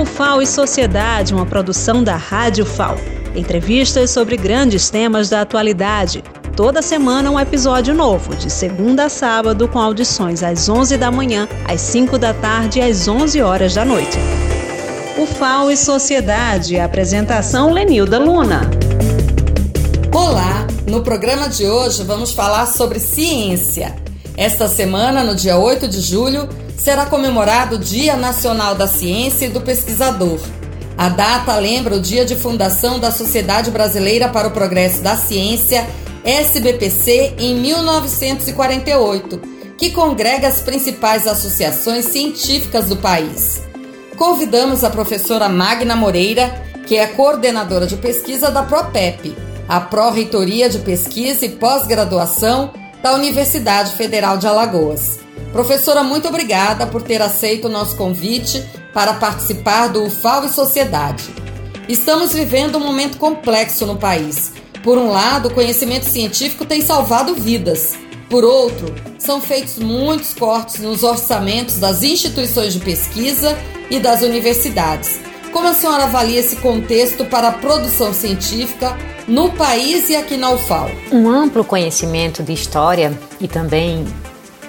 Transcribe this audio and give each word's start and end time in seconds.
O 0.00 0.04
FAO 0.06 0.40
e 0.40 0.46
Sociedade, 0.46 1.34
uma 1.34 1.44
produção 1.44 2.02
da 2.02 2.16
Rádio 2.16 2.64
FAO. 2.64 2.96
Entrevistas 3.36 4.10
sobre 4.10 4.34
grandes 4.34 4.88
temas 4.88 5.28
da 5.28 5.42
atualidade. 5.42 6.24
Toda 6.56 6.80
semana 6.80 7.30
um 7.30 7.38
episódio 7.38 7.92
novo, 7.92 8.34
de 8.34 8.48
segunda 8.48 9.04
a 9.04 9.08
sábado, 9.10 9.68
com 9.68 9.78
audições 9.78 10.42
às 10.42 10.70
11 10.70 10.96
da 10.96 11.10
manhã, 11.10 11.46
às 11.68 11.82
5 11.82 12.16
da 12.16 12.32
tarde 12.32 12.78
e 12.78 12.82
às 12.82 13.06
11 13.06 13.42
horas 13.42 13.74
da 13.74 13.84
noite. 13.84 14.16
O 15.18 15.26
FAO 15.26 15.70
e 15.70 15.76
Sociedade, 15.76 16.80
apresentação 16.80 17.70
Lenilda 17.70 18.18
Luna. 18.18 18.70
Olá, 20.14 20.66
no 20.88 21.02
programa 21.02 21.46
de 21.46 21.66
hoje 21.66 22.04
vamos 22.04 22.32
falar 22.32 22.64
sobre 22.64 22.98
ciência. 22.98 23.94
Esta 24.34 24.66
semana, 24.66 25.22
no 25.22 25.34
dia 25.34 25.58
8 25.58 25.86
de 25.86 26.00
julho, 26.00 26.48
será 26.80 27.04
comemorado 27.04 27.76
o 27.76 27.78
Dia 27.78 28.16
Nacional 28.16 28.74
da 28.74 28.86
Ciência 28.86 29.44
e 29.44 29.50
do 29.50 29.60
Pesquisador. 29.60 30.40
A 30.96 31.10
data 31.10 31.54
lembra 31.56 31.96
o 31.96 32.00
dia 32.00 32.24
de 32.24 32.34
fundação 32.34 32.98
da 32.98 33.10
Sociedade 33.10 33.70
Brasileira 33.70 34.28
para 34.30 34.48
o 34.48 34.50
Progresso 34.50 35.02
da 35.02 35.14
Ciência, 35.14 35.86
SBPC, 36.24 37.34
em 37.38 37.54
1948, 37.56 39.40
que 39.76 39.90
congrega 39.90 40.48
as 40.48 40.60
principais 40.60 41.26
associações 41.26 42.06
científicas 42.06 42.88
do 42.88 42.96
país. 42.96 43.60
Convidamos 44.16 44.82
a 44.82 44.90
professora 44.90 45.48
Magna 45.50 45.94
Moreira, 45.94 46.62
que 46.86 46.96
é 46.96 47.06
coordenadora 47.06 47.86
de 47.86 47.96
pesquisa 47.96 48.50
da 48.50 48.62
PROPEP, 48.62 49.36
a 49.68 49.80
Pró-Reitoria 49.80 50.68
de 50.68 50.78
Pesquisa 50.78 51.44
e 51.44 51.50
Pós-Graduação 51.50 52.72
da 53.02 53.14
Universidade 53.14 53.92
Federal 53.92 54.38
de 54.38 54.46
Alagoas. 54.46 55.19
Professora, 55.52 56.02
muito 56.04 56.28
obrigada 56.28 56.86
por 56.86 57.02
ter 57.02 57.20
aceito 57.20 57.66
o 57.66 57.70
nosso 57.70 57.96
convite 57.96 58.64
para 58.94 59.14
participar 59.14 59.88
do 59.88 60.04
UFAO 60.04 60.44
e 60.44 60.48
Sociedade. 60.48 61.24
Estamos 61.88 62.32
vivendo 62.32 62.76
um 62.76 62.80
momento 62.80 63.18
complexo 63.18 63.84
no 63.84 63.96
país. 63.96 64.52
Por 64.84 64.96
um 64.96 65.10
lado, 65.10 65.48
o 65.48 65.54
conhecimento 65.54 66.06
científico 66.06 66.64
tem 66.64 66.80
salvado 66.80 67.34
vidas. 67.34 67.94
Por 68.28 68.44
outro, 68.44 68.94
são 69.18 69.40
feitos 69.40 69.78
muitos 69.78 70.32
cortes 70.34 70.78
nos 70.78 71.02
orçamentos 71.02 71.78
das 71.78 72.02
instituições 72.04 72.74
de 72.74 72.78
pesquisa 72.78 73.58
e 73.90 73.98
das 73.98 74.22
universidades. 74.22 75.18
Como 75.52 75.66
a 75.66 75.74
senhora 75.74 76.04
avalia 76.04 76.38
esse 76.38 76.56
contexto 76.56 77.24
para 77.24 77.48
a 77.48 77.52
produção 77.52 78.14
científica 78.14 78.96
no 79.26 79.50
país 79.50 80.08
e 80.08 80.14
aqui 80.14 80.36
na 80.36 80.50
UFAO? 80.50 80.88
Um 81.10 81.28
amplo 81.28 81.64
conhecimento 81.64 82.40
de 82.40 82.52
história 82.52 83.18
e 83.40 83.48
também 83.48 84.06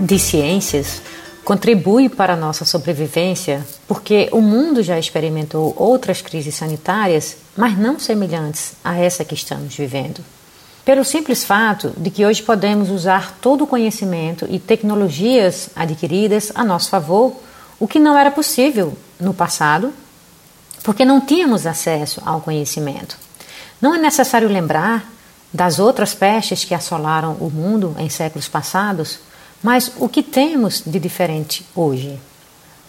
de 0.02 0.18
ciências 0.18 1.02
contribui 1.46 2.10
para 2.10 2.34
a 2.34 2.38
nossa 2.38 2.66
sobrevivência, 2.66 3.66
porque 3.88 4.30
o 4.32 4.42
mundo 4.42 4.84
já 4.84 4.98
experimentou 4.98 5.74
outras 5.78 6.22
crises 6.22 6.56
sanitárias, 6.56 7.38
mas 7.56 7.78
não 7.78 8.00
semelhantes 8.00 8.74
a 8.84 8.98
essa 8.98 9.26
que 9.26 9.34
estamos 9.34 9.76
vivendo. 9.76 10.24
Pelo 10.84 11.06
simples 11.06 11.44
fato 11.44 11.94
de 11.96 12.10
que 12.10 12.26
hoje 12.26 12.42
podemos 12.42 12.90
usar 12.90 13.38
todo 13.40 13.64
o 13.64 13.68
conhecimento 13.68 14.48
e 14.50 14.60
tecnologias 14.60 15.70
adquiridas 15.76 16.52
a 16.56 16.64
nosso 16.64 16.90
favor, 16.90 17.36
o 17.80 17.88
que 17.88 18.00
não 18.00 18.18
era 18.18 18.32
possível 18.32 18.98
no 19.20 19.34
passado, 19.34 19.94
porque 20.84 21.06
não 21.06 21.22
tínhamos 21.22 21.68
acesso 21.68 22.22
ao 22.26 22.42
conhecimento. 22.42 23.18
Não 23.80 23.94
é 23.94 23.98
necessário 24.00 24.48
lembrar 24.48 25.12
das 25.54 25.80
outras 25.80 26.14
pestes 26.14 26.64
que 26.64 26.74
assolaram 26.74 27.34
o 27.40 27.50
mundo 27.50 27.96
em 28.00 28.10
séculos 28.10 28.48
passados, 28.48 29.20
mas 29.64 29.92
o 30.00 30.10
que 30.10 30.24
temos 30.24 30.82
de 30.86 31.00
diferente 31.00 31.66
hoje? 31.76 32.20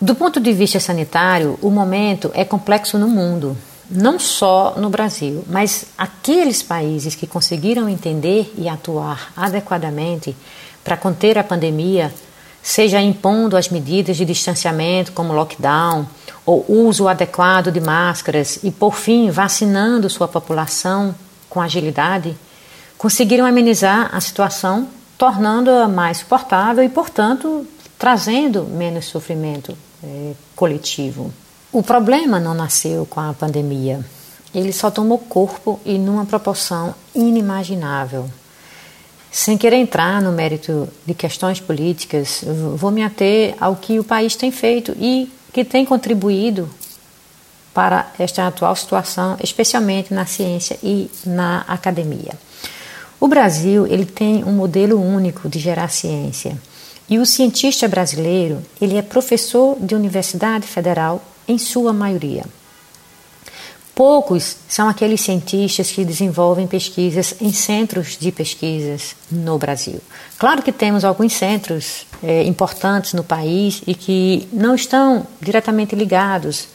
Do 0.00 0.14
ponto 0.14 0.40
de 0.40 0.52
vista 0.52 0.80
sanitário, 0.80 1.58
o 1.62 1.70
momento 1.70 2.30
é 2.34 2.44
complexo 2.44 2.98
no 2.98 3.06
mundo, 3.06 3.56
não 3.90 4.18
só 4.18 4.74
no 4.76 4.90
Brasil, 4.90 5.44
mas 5.48 5.86
aqueles 5.96 6.62
países 6.62 7.14
que 7.14 7.26
conseguiram 7.26 7.88
entender 7.88 8.52
e 8.56 8.68
atuar 8.68 9.32
adequadamente 9.36 10.34
para 10.82 10.96
conter 10.96 11.38
a 11.38 11.44
pandemia, 11.44 12.12
seja 12.62 13.00
impondo 13.00 13.56
as 13.56 13.68
medidas 13.68 14.16
de 14.16 14.24
distanciamento, 14.24 15.12
como 15.12 15.32
lockdown, 15.32 16.06
ou 16.44 16.64
uso 16.68 17.06
adequado 17.06 17.70
de 17.70 17.80
máscaras 17.80 18.58
e, 18.62 18.70
por 18.70 18.94
fim, 18.94 19.30
vacinando 19.30 20.10
sua 20.10 20.26
população 20.26 21.14
com 21.48 21.60
agilidade, 21.60 22.36
conseguiram 22.98 23.44
amenizar 23.46 24.10
a 24.12 24.20
situação 24.20 24.88
tornando-a 25.22 25.86
mais 25.86 26.16
suportável 26.16 26.82
e, 26.82 26.88
portanto, 26.88 27.64
trazendo 27.96 28.64
menos 28.64 29.04
sofrimento 29.04 29.78
é, 30.02 30.32
coletivo. 30.56 31.32
O 31.70 31.80
problema 31.80 32.40
não 32.40 32.54
nasceu 32.54 33.06
com 33.06 33.20
a 33.20 33.32
pandemia, 33.32 34.04
ele 34.52 34.72
só 34.72 34.90
tomou 34.90 35.18
corpo 35.18 35.78
e 35.84 35.96
numa 35.96 36.26
proporção 36.26 36.92
inimaginável. 37.14 38.28
Sem 39.30 39.56
querer 39.56 39.76
entrar 39.76 40.20
no 40.20 40.32
mérito 40.32 40.88
de 41.06 41.14
questões 41.14 41.60
políticas, 41.60 42.42
vou 42.74 42.90
me 42.90 43.04
ater 43.04 43.54
ao 43.60 43.76
que 43.76 44.00
o 44.00 44.04
país 44.04 44.34
tem 44.34 44.50
feito 44.50 44.92
e 44.98 45.32
que 45.52 45.64
tem 45.64 45.84
contribuído 45.84 46.68
para 47.72 48.10
esta 48.18 48.44
atual 48.44 48.74
situação, 48.74 49.36
especialmente 49.40 50.12
na 50.12 50.26
ciência 50.26 50.76
e 50.82 51.08
na 51.24 51.60
academia. 51.68 52.32
O 53.22 53.28
Brasil 53.28 53.86
ele 53.86 54.04
tem 54.04 54.42
um 54.42 54.50
modelo 54.50 55.00
único 55.00 55.48
de 55.48 55.60
gerar 55.60 55.86
ciência. 55.90 56.58
E 57.08 57.20
o 57.20 57.24
cientista 57.24 57.86
brasileiro, 57.86 58.60
ele 58.80 58.96
é 58.96 59.00
professor 59.00 59.76
de 59.78 59.94
universidade 59.94 60.66
federal 60.66 61.22
em 61.46 61.56
sua 61.56 61.92
maioria. 61.92 62.44
Poucos 63.94 64.56
são 64.68 64.88
aqueles 64.88 65.20
cientistas 65.20 65.92
que 65.92 66.04
desenvolvem 66.04 66.66
pesquisas 66.66 67.36
em 67.40 67.52
centros 67.52 68.18
de 68.18 68.32
pesquisas 68.32 69.14
no 69.30 69.56
Brasil. 69.56 70.00
Claro 70.36 70.60
que 70.60 70.72
temos 70.72 71.04
alguns 71.04 71.32
centros 71.32 72.04
é, 72.24 72.42
importantes 72.42 73.12
no 73.12 73.22
país 73.22 73.82
e 73.86 73.94
que 73.94 74.48
não 74.52 74.74
estão 74.74 75.24
diretamente 75.40 75.94
ligados 75.94 76.66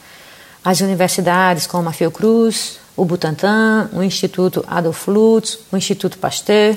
às 0.64 0.80
universidades 0.80 1.68
como 1.68 1.90
a 1.90 1.92
Fiocruz, 1.92 2.80
o 2.98 3.06
Butantan, 3.06 3.90
o 3.94 4.02
Instituto 4.02 4.66
Adolf 4.68 5.08
Lutz, 5.08 5.60
o 5.72 5.78
Instituto 5.78 6.18
Pasteur, 6.18 6.76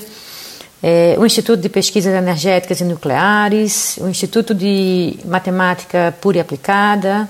é, 0.81 1.15
o 1.17 1.25
Instituto 1.25 1.59
de 1.59 1.67
Pesquisas 1.67 2.13
Energéticas 2.13 2.79
e 2.79 2.83
Nucleares, 2.83 3.97
o 3.97 4.07
Instituto 4.07 4.53
de 4.53 5.17
Matemática 5.25 6.15
Pura 6.21 6.37
e 6.37 6.39
Aplicada, 6.39 7.27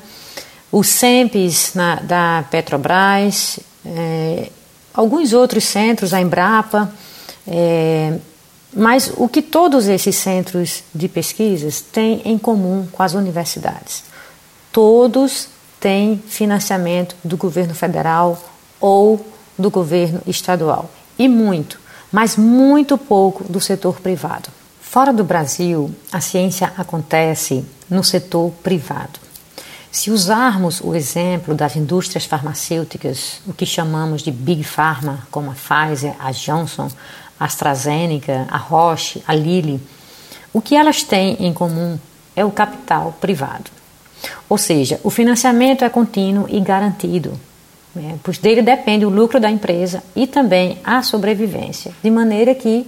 o 0.71 0.83
SEMPES 0.83 1.71
na, 1.73 1.95
da 1.95 2.45
Petrobras, 2.51 3.59
é, 3.85 4.49
alguns 4.93 5.33
outros 5.33 5.63
centros, 5.63 6.13
a 6.13 6.21
Embrapa, 6.21 6.93
é, 7.47 8.17
mas 8.73 9.11
o 9.17 9.27
que 9.27 9.41
todos 9.41 9.87
esses 9.87 10.15
centros 10.15 10.83
de 10.93 11.07
pesquisas 11.07 11.81
têm 11.81 12.21
em 12.23 12.37
comum 12.37 12.87
com 12.91 13.03
as 13.03 13.13
universidades? 13.13 14.03
Todos 14.71 15.47
têm 15.79 16.21
financiamento 16.27 17.15
do 17.23 17.35
governo 17.35 17.73
federal 17.73 18.50
ou 18.81 19.25
do 19.57 19.69
governo 19.69 20.21
estadual. 20.27 20.89
E 21.17 21.27
muito, 21.27 21.79
mas 22.11 22.35
muito 22.35 22.97
pouco 22.97 23.43
do 23.43 23.61
setor 23.61 24.01
privado. 24.01 24.49
Fora 24.81 25.13
do 25.13 25.23
Brasil, 25.23 25.89
a 26.11 26.19
ciência 26.19 26.73
acontece 26.75 27.63
no 27.89 28.03
setor 28.03 28.51
privado. 28.63 29.19
Se 29.91 30.09
usarmos 30.09 30.81
o 30.81 30.95
exemplo 30.95 31.53
das 31.53 31.75
indústrias 31.75 32.25
farmacêuticas, 32.25 33.41
o 33.45 33.53
que 33.53 33.65
chamamos 33.65 34.21
de 34.21 34.31
Big 34.31 34.63
Pharma, 34.63 35.27
como 35.29 35.51
a 35.51 35.53
Pfizer, 35.53 36.15
a 36.17 36.31
Johnson, 36.31 36.89
a 37.39 37.45
AstraZeneca, 37.45 38.47
a 38.49 38.57
Roche, 38.57 39.21
a 39.27 39.35
Lilly, 39.35 39.81
o 40.53 40.61
que 40.61 40.75
elas 40.75 41.03
têm 41.03 41.37
em 41.39 41.53
comum 41.53 41.97
é 42.35 42.43
o 42.43 42.51
capital 42.51 43.15
privado. 43.19 43.69
Ou 44.47 44.57
seja, 44.57 44.99
o 45.03 45.09
financiamento 45.09 45.83
é 45.83 45.89
contínuo 45.89 46.45
e 46.49 46.59
garantido, 46.59 47.37
né? 47.95 48.17
Pois 48.23 48.37
dele 48.37 48.61
depende 48.61 49.05
o 49.05 49.09
lucro 49.09 49.39
da 49.39 49.49
empresa 49.49 50.03
e 50.15 50.25
também 50.25 50.79
a 50.83 51.03
sobrevivência, 51.03 51.91
de 52.03 52.09
maneira 52.09 52.55
que 52.55 52.87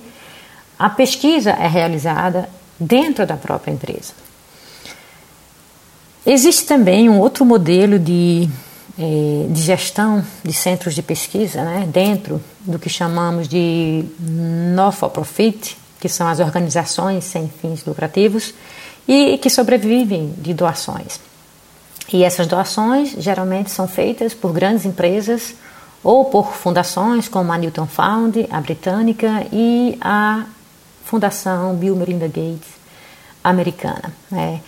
a 0.78 0.90
pesquisa 0.90 1.52
é 1.52 1.68
realizada 1.68 2.50
dentro 2.80 3.26
da 3.26 3.38
própria 3.38 3.72
empresa. 3.72 4.14
Existe 6.26 6.66
também 6.66 7.10
um 7.10 7.20
outro 7.20 7.46
modelo 7.46 8.00
de, 8.00 8.50
eh, 8.98 9.46
de 9.50 9.62
gestão 9.62 10.24
de 10.44 10.54
centros 10.54 10.96
de 10.96 11.02
pesquisa, 11.02 11.64
né, 11.64 11.88
dentro 11.92 12.42
do 12.62 12.80
que 12.80 12.90
chamamos 12.90 13.48
de 13.48 14.06
not-for-profit, 14.20 15.78
que 16.00 16.08
são 16.08 16.28
as 16.28 16.40
organizações 16.40 17.26
sem 17.26 17.50
fins 17.50 17.84
lucrativos 17.86 18.54
e 19.08 19.38
que 19.38 19.50
sobrevivem 19.50 20.34
de 20.38 20.54
doações. 20.54 21.20
E 22.12 22.24
essas 22.24 22.48
doações 22.48 23.16
geralmente 23.18 23.72
são 23.72 23.88
feitas 23.88 24.34
por 24.34 24.52
grandes 24.52 24.86
empresas 24.86 25.56
ou 26.04 26.26
por 26.26 26.54
fundações 26.54 27.28
como 27.28 27.52
a 27.52 27.58
Newton 27.58 27.88
Found, 27.88 28.48
a 28.52 28.60
britânica 28.60 29.48
e 29.52 29.98
a 30.02 30.46
Fundação 31.06 31.76
Bill 31.76 31.96
Melinda 31.96 32.28
Gates 32.28 32.70
americana, 33.44 34.14
né? 34.30 34.62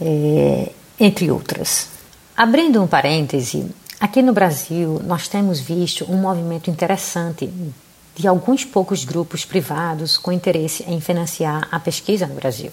é, 0.00 0.70
entre 0.98 1.30
outras. 1.30 1.88
Abrindo 2.36 2.82
um 2.82 2.86
parêntese, 2.86 3.66
aqui 4.00 4.22
no 4.22 4.32
Brasil 4.32 5.00
nós 5.04 5.28
temos 5.28 5.60
visto 5.60 6.10
um 6.10 6.16
movimento 6.16 6.70
interessante 6.70 7.50
de 8.16 8.28
alguns 8.28 8.64
poucos 8.64 9.04
grupos 9.04 9.44
privados 9.44 10.16
com 10.16 10.32
interesse 10.32 10.84
em 10.86 11.00
financiar 11.00 11.68
a 11.70 11.80
pesquisa 11.80 12.26
no 12.26 12.34
Brasil. 12.34 12.70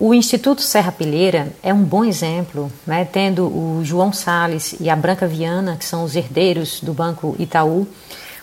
O 0.00 0.14
Instituto 0.14 0.62
Serra 0.62 0.92
Pilheira 0.92 1.52
é 1.60 1.74
um 1.74 1.82
bom 1.82 2.04
exemplo, 2.04 2.70
né, 2.86 3.04
tendo 3.04 3.46
o 3.46 3.80
João 3.82 4.12
Sales 4.12 4.76
e 4.78 4.88
a 4.88 4.94
Branca 4.94 5.26
Viana, 5.26 5.76
que 5.76 5.84
são 5.84 6.04
os 6.04 6.14
herdeiros 6.14 6.80
do 6.80 6.94
Banco 6.94 7.34
Itaú, 7.36 7.84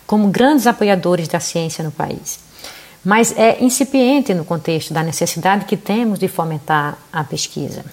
como 0.06 0.28
grandes 0.28 0.68
apoiadores 0.68 1.30
da 1.30 1.40
ciência 1.40 1.82
no 1.82 1.92
país. 1.92 2.40
Mas 3.06 3.34
é 3.38 3.64
incipiente 3.64 4.34
no 4.34 4.44
contexto 4.44 4.94
da 4.94 5.02
necessidade 5.02 5.64
que 5.64 5.78
temos 5.78 6.20
de 6.20 6.28
fomentar 6.28 6.98
a 7.12 7.24
pesquisa. 7.24 7.86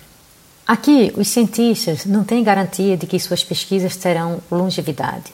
Aqui, 0.67 1.12
os 1.17 1.29
cientistas 1.29 2.05
não 2.05 2.25
têm 2.25 2.43
garantia 2.43 2.97
de 2.97 3.06
que 3.06 3.20
suas 3.20 3.44
pesquisas 3.44 3.94
terão 3.94 4.41
longevidade. 4.50 5.32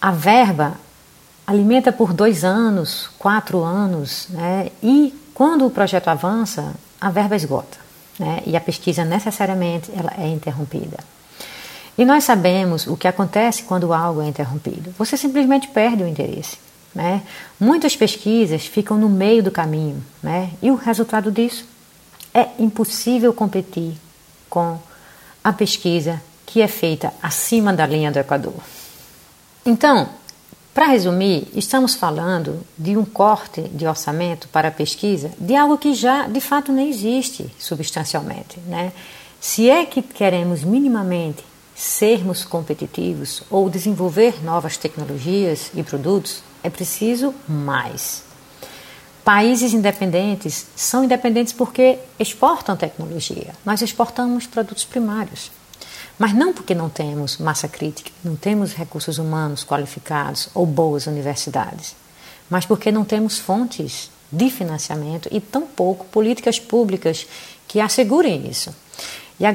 A 0.00 0.10
verba 0.10 0.72
alimenta 1.46 1.92
por 1.92 2.14
dois 2.14 2.44
anos, 2.44 3.10
quatro 3.18 3.62
anos, 3.62 4.26
né, 4.30 4.70
e 4.82 5.12
quando 5.34 5.66
o 5.66 5.70
projeto 5.70 6.08
avança, 6.08 6.72
a 7.00 7.10
verba 7.10 7.36
esgota 7.36 7.78
né? 8.18 8.42
e 8.46 8.56
a 8.56 8.60
pesquisa 8.60 9.04
necessariamente 9.04 9.90
ela 9.96 10.12
é 10.18 10.28
interrompida. 10.28 10.98
E 11.96 12.04
nós 12.04 12.24
sabemos 12.24 12.86
o 12.86 12.96
que 12.96 13.06
acontece 13.06 13.62
quando 13.62 13.92
algo 13.92 14.20
é 14.20 14.26
interrompido. 14.26 14.92
Você 14.98 15.16
simplesmente 15.16 15.68
perde 15.68 16.02
o 16.02 16.08
interesse. 16.08 16.58
Né? 16.94 17.22
Muitas 17.58 17.96
pesquisas 17.96 18.66
ficam 18.66 18.96
no 18.96 19.08
meio 19.08 19.42
do 19.42 19.50
caminho 19.50 20.02
né? 20.22 20.50
e 20.62 20.70
o 20.70 20.76
resultado 20.76 21.30
disso 21.30 21.64
é 22.32 22.48
impossível 22.58 23.32
competir 23.32 23.94
com 24.48 24.78
a 25.42 25.52
pesquisa 25.52 26.20
que 26.46 26.60
é 26.60 26.68
feita 26.68 27.12
acima 27.22 27.72
da 27.72 27.86
linha 27.86 28.10
do 28.10 28.18
Equador. 28.18 28.54
Então, 29.64 30.08
para 30.74 30.86
resumir, 30.86 31.46
estamos 31.54 31.94
falando 31.94 32.66
de 32.76 32.96
um 32.96 33.04
corte 33.04 33.62
de 33.62 33.86
orçamento 33.86 34.48
para 34.48 34.68
a 34.68 34.72
pesquisa 34.72 35.30
de 35.38 35.54
algo 35.54 35.78
que 35.78 35.94
já 35.94 36.26
de 36.26 36.40
fato 36.40 36.72
nem 36.72 36.90
existe 36.90 37.48
substancialmente. 37.60 38.58
Né? 38.66 38.92
Se 39.40 39.70
é 39.70 39.86
que 39.86 40.02
queremos 40.02 40.64
minimamente 40.64 41.44
sermos 41.76 42.44
competitivos 42.44 43.44
ou 43.48 43.70
desenvolver 43.70 44.44
novas 44.44 44.76
tecnologias 44.76 45.70
e 45.74 45.82
produtos, 45.84 46.42
é 46.60 46.68
preciso 46.68 47.32
mais. 47.48 48.24
Países 49.24 49.72
independentes 49.74 50.66
são 50.74 51.04
independentes 51.04 51.52
porque 51.52 51.98
exportam 52.18 52.76
tecnologia. 52.76 53.54
Nós 53.64 53.80
exportamos 53.80 54.46
produtos 54.46 54.84
primários. 54.84 55.52
Mas 56.18 56.32
não 56.32 56.52
porque 56.52 56.74
não 56.74 56.88
temos 56.88 57.38
massa 57.38 57.66
crítica, 57.66 58.10
não 58.22 58.36
temos 58.36 58.72
recursos 58.72 59.18
humanos 59.18 59.64
qualificados 59.64 60.48
ou 60.54 60.64
boas 60.64 61.06
universidades, 61.06 61.96
mas 62.48 62.64
porque 62.64 62.92
não 62.92 63.04
temos 63.04 63.38
fontes 63.38 64.10
de 64.30 64.50
financiamento 64.50 65.28
e 65.32 65.40
tampouco 65.40 66.04
políticas 66.06 66.58
públicas 66.58 67.26
que 67.66 67.80
assegurem 67.80 68.48
isso. 68.48 68.74
E 69.38 69.46
a, 69.46 69.52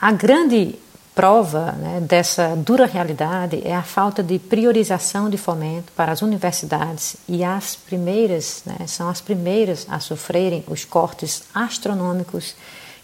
a 0.00 0.12
grande 0.12 0.78
prova 1.14 1.72
né, 1.72 2.00
dessa 2.00 2.56
dura 2.56 2.86
realidade 2.86 3.60
é 3.64 3.74
a 3.74 3.82
falta 3.82 4.22
de 4.22 4.38
priorização 4.38 5.28
de 5.28 5.36
fomento 5.36 5.92
para 5.94 6.12
as 6.12 6.22
universidades 6.22 7.16
e 7.28 7.44
as 7.44 7.76
primeiras, 7.76 8.62
né, 8.64 8.86
são 8.86 9.08
as 9.08 9.20
primeiras 9.20 9.86
a 9.90 10.00
sofrerem 10.00 10.64
os 10.66 10.84
cortes 10.84 11.42
astronômicos 11.54 12.54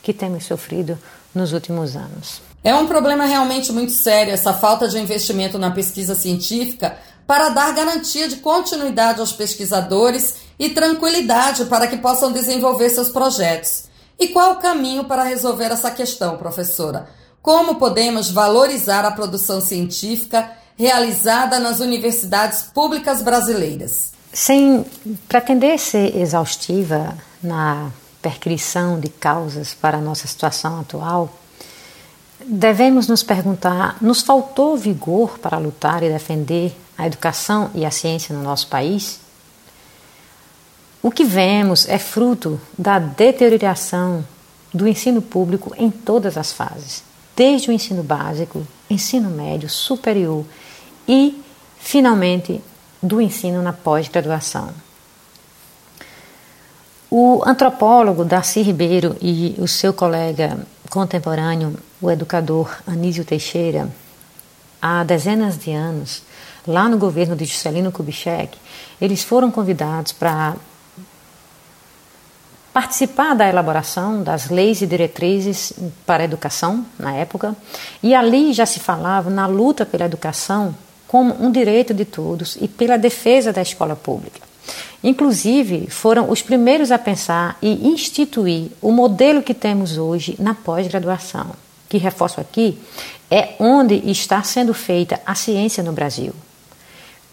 que 0.02 0.14
temos 0.14 0.44
sofrido 0.44 0.98
nos 1.34 1.52
últimos 1.52 1.96
anos. 1.96 2.47
É 2.62 2.74
um 2.74 2.86
problema 2.86 3.24
realmente 3.24 3.72
muito 3.72 3.92
sério 3.92 4.32
essa 4.32 4.52
falta 4.52 4.88
de 4.88 4.98
investimento 4.98 5.58
na 5.58 5.70
pesquisa 5.70 6.14
científica 6.14 6.98
para 7.26 7.50
dar 7.50 7.72
garantia 7.74 8.26
de 8.28 8.36
continuidade 8.36 9.20
aos 9.20 9.32
pesquisadores 9.32 10.36
e 10.58 10.70
tranquilidade 10.70 11.66
para 11.66 11.86
que 11.86 11.98
possam 11.98 12.32
desenvolver 12.32 12.90
seus 12.90 13.10
projetos. 13.10 13.84
E 14.18 14.28
qual 14.28 14.52
o 14.52 14.56
caminho 14.56 15.04
para 15.04 15.22
resolver 15.22 15.66
essa 15.66 15.90
questão, 15.90 16.36
professora? 16.36 17.08
Como 17.40 17.76
podemos 17.76 18.30
valorizar 18.30 19.04
a 19.04 19.12
produção 19.12 19.60
científica 19.60 20.50
realizada 20.76 21.58
nas 21.58 21.80
universidades 21.80 22.62
públicas 22.62 23.22
brasileiras? 23.22 24.12
Sem 24.32 24.84
pretender 25.28 25.78
ser 25.78 26.16
exaustiva 26.16 27.16
na 27.42 27.90
percrição 28.20 28.98
de 28.98 29.08
causas 29.08 29.74
para 29.74 29.98
a 29.98 30.00
nossa 30.00 30.26
situação 30.26 30.80
atual, 30.80 31.32
devemos 32.48 33.06
nos 33.06 33.22
perguntar: 33.22 33.96
nos 34.00 34.22
faltou 34.22 34.76
vigor 34.76 35.38
para 35.38 35.58
lutar 35.58 36.02
e 36.02 36.08
defender 36.08 36.74
a 36.96 37.06
educação 37.06 37.70
e 37.74 37.84
a 37.84 37.90
ciência 37.90 38.34
no 38.34 38.42
nosso 38.42 38.66
país? 38.68 39.20
O 41.02 41.10
que 41.10 41.24
vemos 41.24 41.88
é 41.88 41.98
fruto 41.98 42.60
da 42.76 42.98
deterioração 42.98 44.24
do 44.74 44.88
ensino 44.88 45.22
público 45.22 45.72
em 45.78 45.90
todas 45.90 46.36
as 46.36 46.52
fases, 46.52 47.04
desde 47.36 47.70
o 47.70 47.72
ensino 47.72 48.02
básico, 48.02 48.66
ensino 48.90 49.30
médio, 49.30 49.68
superior 49.68 50.44
e, 51.06 51.40
finalmente, 51.78 52.60
do 53.00 53.20
ensino 53.20 53.62
na 53.62 53.72
pós-graduação. 53.72 54.70
O 57.10 57.42
antropólogo 57.46 58.24
Darcy 58.24 58.60
Ribeiro 58.60 59.16
e 59.22 59.54
o 59.58 59.66
seu 59.66 59.94
colega 59.94 60.58
contemporâneo, 60.88 61.76
o 62.00 62.10
educador 62.10 62.76
Anísio 62.86 63.24
Teixeira, 63.24 63.88
há 64.80 65.04
dezenas 65.04 65.58
de 65.58 65.72
anos, 65.72 66.22
lá 66.66 66.88
no 66.88 66.98
governo 66.98 67.36
de 67.36 67.44
Juscelino 67.44 67.92
Kubitschek, 67.92 68.58
eles 69.00 69.22
foram 69.22 69.50
convidados 69.50 70.12
para 70.12 70.56
participar 72.72 73.34
da 73.34 73.48
elaboração 73.48 74.22
das 74.22 74.50
leis 74.50 74.80
e 74.82 74.86
diretrizes 74.86 75.72
para 76.06 76.22
a 76.22 76.24
educação 76.24 76.86
na 76.98 77.12
época, 77.12 77.56
e 78.02 78.14
ali 78.14 78.52
já 78.52 78.66
se 78.66 78.78
falava 78.78 79.30
na 79.30 79.46
luta 79.46 79.84
pela 79.84 80.04
educação 80.04 80.74
como 81.06 81.34
um 81.42 81.50
direito 81.50 81.92
de 81.92 82.04
todos 82.04 82.56
e 82.60 82.68
pela 82.68 82.96
defesa 82.96 83.52
da 83.52 83.62
escola 83.62 83.96
pública. 83.96 84.47
Inclusive, 85.02 85.88
foram 85.88 86.30
os 86.30 86.42
primeiros 86.42 86.90
a 86.90 86.98
pensar 86.98 87.56
e 87.62 87.88
instituir 87.88 88.70
o 88.82 88.90
modelo 88.90 89.42
que 89.42 89.54
temos 89.54 89.96
hoje 89.96 90.36
na 90.38 90.54
pós-graduação, 90.54 91.52
que 91.88 91.98
reforço 91.98 92.40
aqui, 92.40 92.78
é 93.30 93.54
onde 93.58 93.94
está 94.10 94.42
sendo 94.42 94.74
feita 94.74 95.20
a 95.24 95.34
ciência 95.34 95.82
no 95.82 95.92
Brasil. 95.92 96.32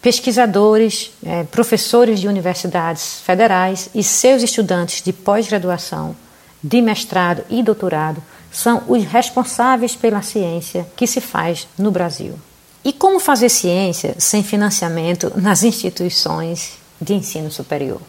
Pesquisadores, 0.00 1.10
é, 1.24 1.42
professores 1.44 2.20
de 2.20 2.28
universidades 2.28 3.20
federais 3.24 3.88
e 3.94 4.02
seus 4.04 4.42
estudantes 4.42 5.02
de 5.02 5.12
pós-graduação, 5.12 6.14
de 6.62 6.80
mestrado 6.80 7.44
e 7.50 7.62
doutorado 7.62 8.22
são 8.52 8.84
os 8.88 9.04
responsáveis 9.04 9.94
pela 9.94 10.22
ciência 10.22 10.86
que 10.96 11.06
se 11.06 11.20
faz 11.20 11.66
no 11.76 11.90
Brasil. 11.90 12.38
E 12.84 12.92
como 12.92 13.18
fazer 13.18 13.48
ciência 13.48 14.14
sem 14.18 14.42
financiamento 14.42 15.32
nas 15.36 15.64
instituições 15.64 16.74
de 17.00 17.14
ensino 17.14 17.50
superior. 17.50 18.00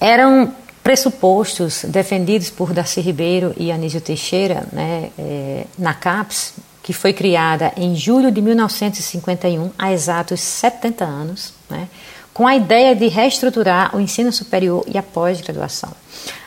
Eram 0.00 0.52
pressupostos 0.82 1.84
defendidos 1.84 2.50
por 2.50 2.72
Darcy 2.72 3.00
Ribeiro 3.00 3.54
e 3.56 3.70
Anísio 3.70 4.00
Teixeira 4.00 4.66
né, 4.72 5.10
é, 5.18 5.64
na 5.78 5.92
CAPES, 5.92 6.54
que 6.82 6.92
foi 6.92 7.12
criada 7.12 7.72
em 7.76 7.94
julho 7.94 8.30
de 8.32 8.40
1951, 8.40 9.70
há 9.78 9.92
exatos 9.92 10.40
70 10.40 11.04
anos, 11.04 11.52
né, 11.68 11.88
com 12.32 12.46
a 12.46 12.56
ideia 12.56 12.94
de 12.96 13.08
reestruturar 13.08 13.94
o 13.94 14.00
ensino 14.00 14.32
superior 14.32 14.82
e 14.86 14.96
a 14.96 15.02
pós-graduação. 15.02 15.90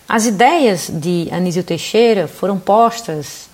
As 0.10 0.26
ideias 0.26 0.90
de 0.92 1.28
Anísio 1.32 1.64
Teixeira 1.64 2.28
foram 2.28 2.58
postas 2.58 3.50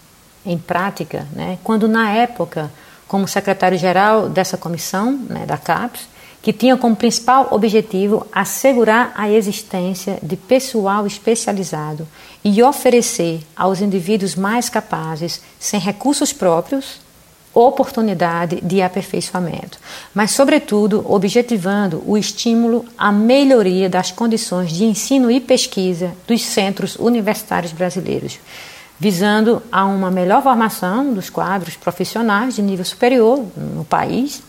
em 0.45 0.57
prática 0.57 1.27
né, 1.33 1.57
quando, 1.63 1.87
na 1.87 2.11
época, 2.11 2.71
como 3.07 3.27
secretário-geral 3.27 4.29
dessa 4.29 4.55
comissão, 4.55 5.19
né, 5.29 5.45
da 5.45 5.57
CAPES, 5.57 6.07
que 6.47 6.53
tinha 6.53 6.77
como 6.77 6.95
principal 6.95 7.49
objetivo 7.51 8.25
assegurar 8.31 9.11
a 9.17 9.29
existência 9.29 10.17
de 10.23 10.37
pessoal 10.37 11.05
especializado 11.05 12.07
e 12.41 12.63
oferecer 12.63 13.41
aos 13.53 13.81
indivíduos 13.81 14.33
mais 14.33 14.69
capazes, 14.69 15.41
sem 15.59 15.77
recursos 15.77 16.31
próprios, 16.31 17.01
oportunidade 17.53 18.61
de 18.61 18.81
aperfeiçoamento, 18.81 19.77
mas, 20.15 20.31
sobretudo, 20.31 21.03
objetivando 21.05 22.01
o 22.07 22.17
estímulo 22.17 22.85
à 22.97 23.11
melhoria 23.11 23.89
das 23.89 24.11
condições 24.11 24.71
de 24.71 24.85
ensino 24.85 25.29
e 25.29 25.41
pesquisa 25.41 26.13
dos 26.25 26.45
centros 26.45 26.95
universitários 26.95 27.73
brasileiros, 27.73 28.39
visando 28.97 29.61
a 29.69 29.83
uma 29.83 30.09
melhor 30.09 30.41
formação 30.41 31.13
dos 31.13 31.29
quadros 31.29 31.75
profissionais 31.75 32.55
de 32.55 32.61
nível 32.61 32.85
superior 32.85 33.45
no 33.57 33.83
país 33.83 34.41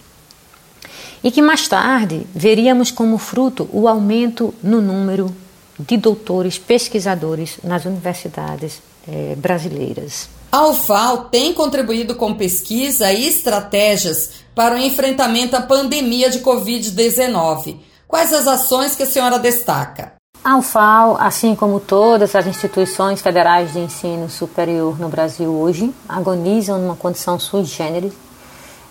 e 1.23 1.31
que 1.31 1.43
mais 1.43 1.67
tarde 1.69 2.27
veríamos 2.35 2.91
como 2.91 3.19
fruto 3.19 3.69
o 3.73 3.89
aumento 3.89 4.55
no 4.63 4.81
número 4.81 5.35
de 5.79 5.97
doutores 5.97 6.59
pesquisadores 6.59 7.59
nas 7.63 7.85
universidades 7.85 8.83
eh, 9.07 9.35
brasileiras. 9.37 10.29
A 10.51 10.67
UFAL 10.67 11.25
tem 11.25 11.53
contribuído 11.53 12.15
com 12.15 12.35
pesquisa 12.35 13.13
e 13.13 13.29
estratégias 13.29 14.31
para 14.55 14.75
o 14.75 14.79
enfrentamento 14.79 15.55
à 15.55 15.61
pandemia 15.61 16.31
de 16.31 16.41
Covid-19. 16.41 17.77
Quais 18.09 18.33
as 18.33 18.47
ações 18.47 18.97
que 18.97 19.03
a 19.03 19.07
senhora 19.07 19.39
destaca? 19.39 20.15
A 20.43 20.57
UFAL, 20.57 21.19
assim 21.21 21.55
como 21.55 21.79
todas 21.79 22.35
as 22.35 22.47
instituições 22.47 23.21
federais 23.21 23.73
de 23.73 23.81
ensino 23.81 24.31
superior 24.31 24.99
no 24.99 25.09
Brasil 25.09 25.51
hoje, 25.51 25.93
agonizam 26.09 26.79
numa 26.79 26.97
condição 26.97 27.39
sui 27.39 27.65
generis 27.65 28.15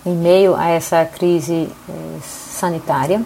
em 0.08 0.16
meio 0.16 0.56
a 0.56 0.70
essa 0.70 1.04
crise 1.04 1.70
eh, 1.90 2.20
sanitária. 2.24 3.22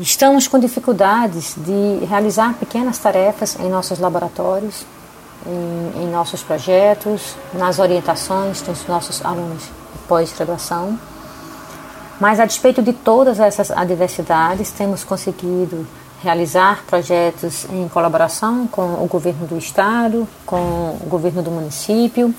Estamos 0.00 0.48
com 0.48 0.58
dificuldades 0.58 1.54
de 1.56 2.06
realizar 2.06 2.54
pequenas 2.54 2.96
tarefas 2.98 3.56
em 3.60 3.68
nossos 3.68 3.98
laboratórios, 3.98 4.86
em, 5.46 6.04
em 6.04 6.10
nossos 6.10 6.42
projetos, 6.42 7.36
nas 7.52 7.78
orientações 7.78 8.62
dos 8.62 8.86
nossos 8.86 9.22
alunos 9.24 9.62
de 9.62 9.98
pós-graduação. 10.08 10.98
Mas, 12.18 12.40
a 12.40 12.46
despeito 12.46 12.82
de 12.82 12.94
todas 12.94 13.38
essas 13.38 13.70
adversidades, 13.70 14.72
temos 14.72 15.04
conseguido 15.04 15.86
realizar 16.22 16.82
projetos 16.86 17.66
em 17.70 17.88
colaboração 17.88 18.66
com 18.66 19.04
o 19.04 19.06
governo 19.06 19.46
do 19.46 19.56
estado, 19.56 20.26
com 20.44 20.96
o 21.00 21.06
governo 21.08 21.42
do 21.42 21.50
município, 21.50 22.34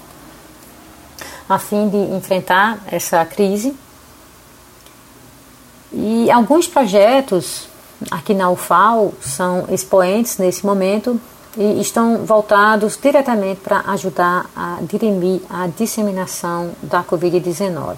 a 1.50 1.58
fim 1.58 1.89
de 1.89 1.98
enfrentar 1.98 2.79
essa 2.86 3.25
crise. 3.25 3.75
E 5.91 6.29
alguns 6.29 6.68
projetos 6.68 7.68
aqui 8.12 8.36
na 8.36 8.50
UFAL 8.51 9.12
são 9.20 9.65
expoentes 9.70 10.38
nesse 10.38 10.63
momento 10.63 11.20
e 11.58 11.82
estão 11.82 12.24
voltados 12.25 12.98
diretamente 13.01 13.62
para 13.62 13.79
ajudar 13.88 14.46
a 14.56 14.77
dirimir 14.84 15.41
a 15.50 15.68
disseminação 15.68 16.72
da 16.84 17.03
Covid-19. 17.03 17.96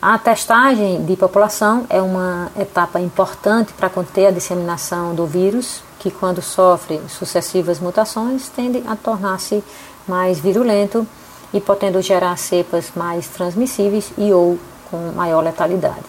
A 0.00 0.18
testagem 0.18 1.04
de 1.04 1.14
população 1.14 1.86
é 1.88 2.02
uma 2.02 2.50
etapa 2.58 2.98
importante 2.98 3.72
para 3.72 3.88
conter 3.88 4.26
a 4.26 4.30
disseminação 4.32 5.14
do 5.14 5.26
vírus, 5.26 5.80
que 6.00 6.10
quando 6.10 6.42
sofre 6.42 7.00
sucessivas 7.08 7.78
mutações 7.78 8.48
tende 8.48 8.82
a 8.88 8.96
tornar-se 8.96 9.62
mais 10.08 10.40
virulento 10.40 11.06
e 11.52 11.60
podendo 11.60 12.00
gerar 12.00 12.36
cepas 12.36 12.92
mais 12.94 13.28
transmissíveis 13.28 14.12
e 14.16 14.32
ou 14.32 14.58
com 14.90 15.12
maior 15.12 15.42
letalidade. 15.42 16.04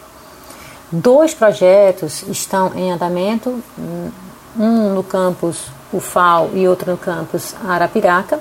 Dois 0.91 1.33
projetos 1.33 2.23
estão 2.23 2.71
em 2.75 2.91
andamento, 2.91 3.61
um 4.57 4.93
no 4.93 5.03
campus 5.03 5.67
UFAL 5.91 6.49
e 6.53 6.67
outro 6.67 6.91
no 6.91 6.97
campus 6.97 7.55
Arapiraca, 7.67 8.39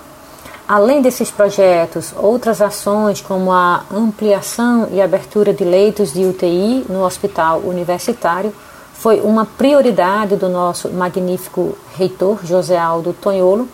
Além 0.67 1.03
desses 1.03 1.31
projetos, 1.31 2.15
outras 2.17 2.63
ações 2.63 3.21
como 3.21 3.53
a 3.53 3.85
ampliação 3.93 4.89
e 4.91 5.03
abertura 5.03 5.53
de 5.53 5.65
leitos 5.65 6.13
de 6.13 6.25
UTI 6.25 6.87
no 6.89 7.05
hospital 7.05 7.59
universitário 7.59 8.55
foi 8.95 9.21
uma 9.21 9.45
prioridade 9.45 10.37
do 10.37 10.49
nosso 10.49 10.89
magnífico 10.89 11.77
reitor 11.95 12.39
José 12.45 12.79
Aldo 12.79 13.13
Tonholo 13.13 13.69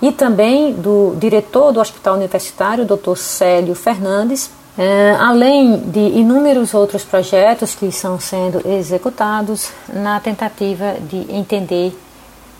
e 0.00 0.12
também 0.12 0.72
do 0.72 1.14
diretor 1.18 1.72
do 1.72 1.80
hospital 1.80 2.14
universitário, 2.14 2.84
Dr. 2.84 3.16
Célio 3.16 3.74
Fernandes, 3.74 4.50
é, 4.78 5.16
além 5.18 5.78
de 5.78 6.00
inúmeros 6.00 6.74
outros 6.74 7.02
projetos 7.02 7.74
que 7.74 7.86
estão 7.86 8.20
sendo 8.20 8.60
executados 8.68 9.70
na 9.88 10.20
tentativa 10.20 10.96
de 11.00 11.34
entender 11.34 11.98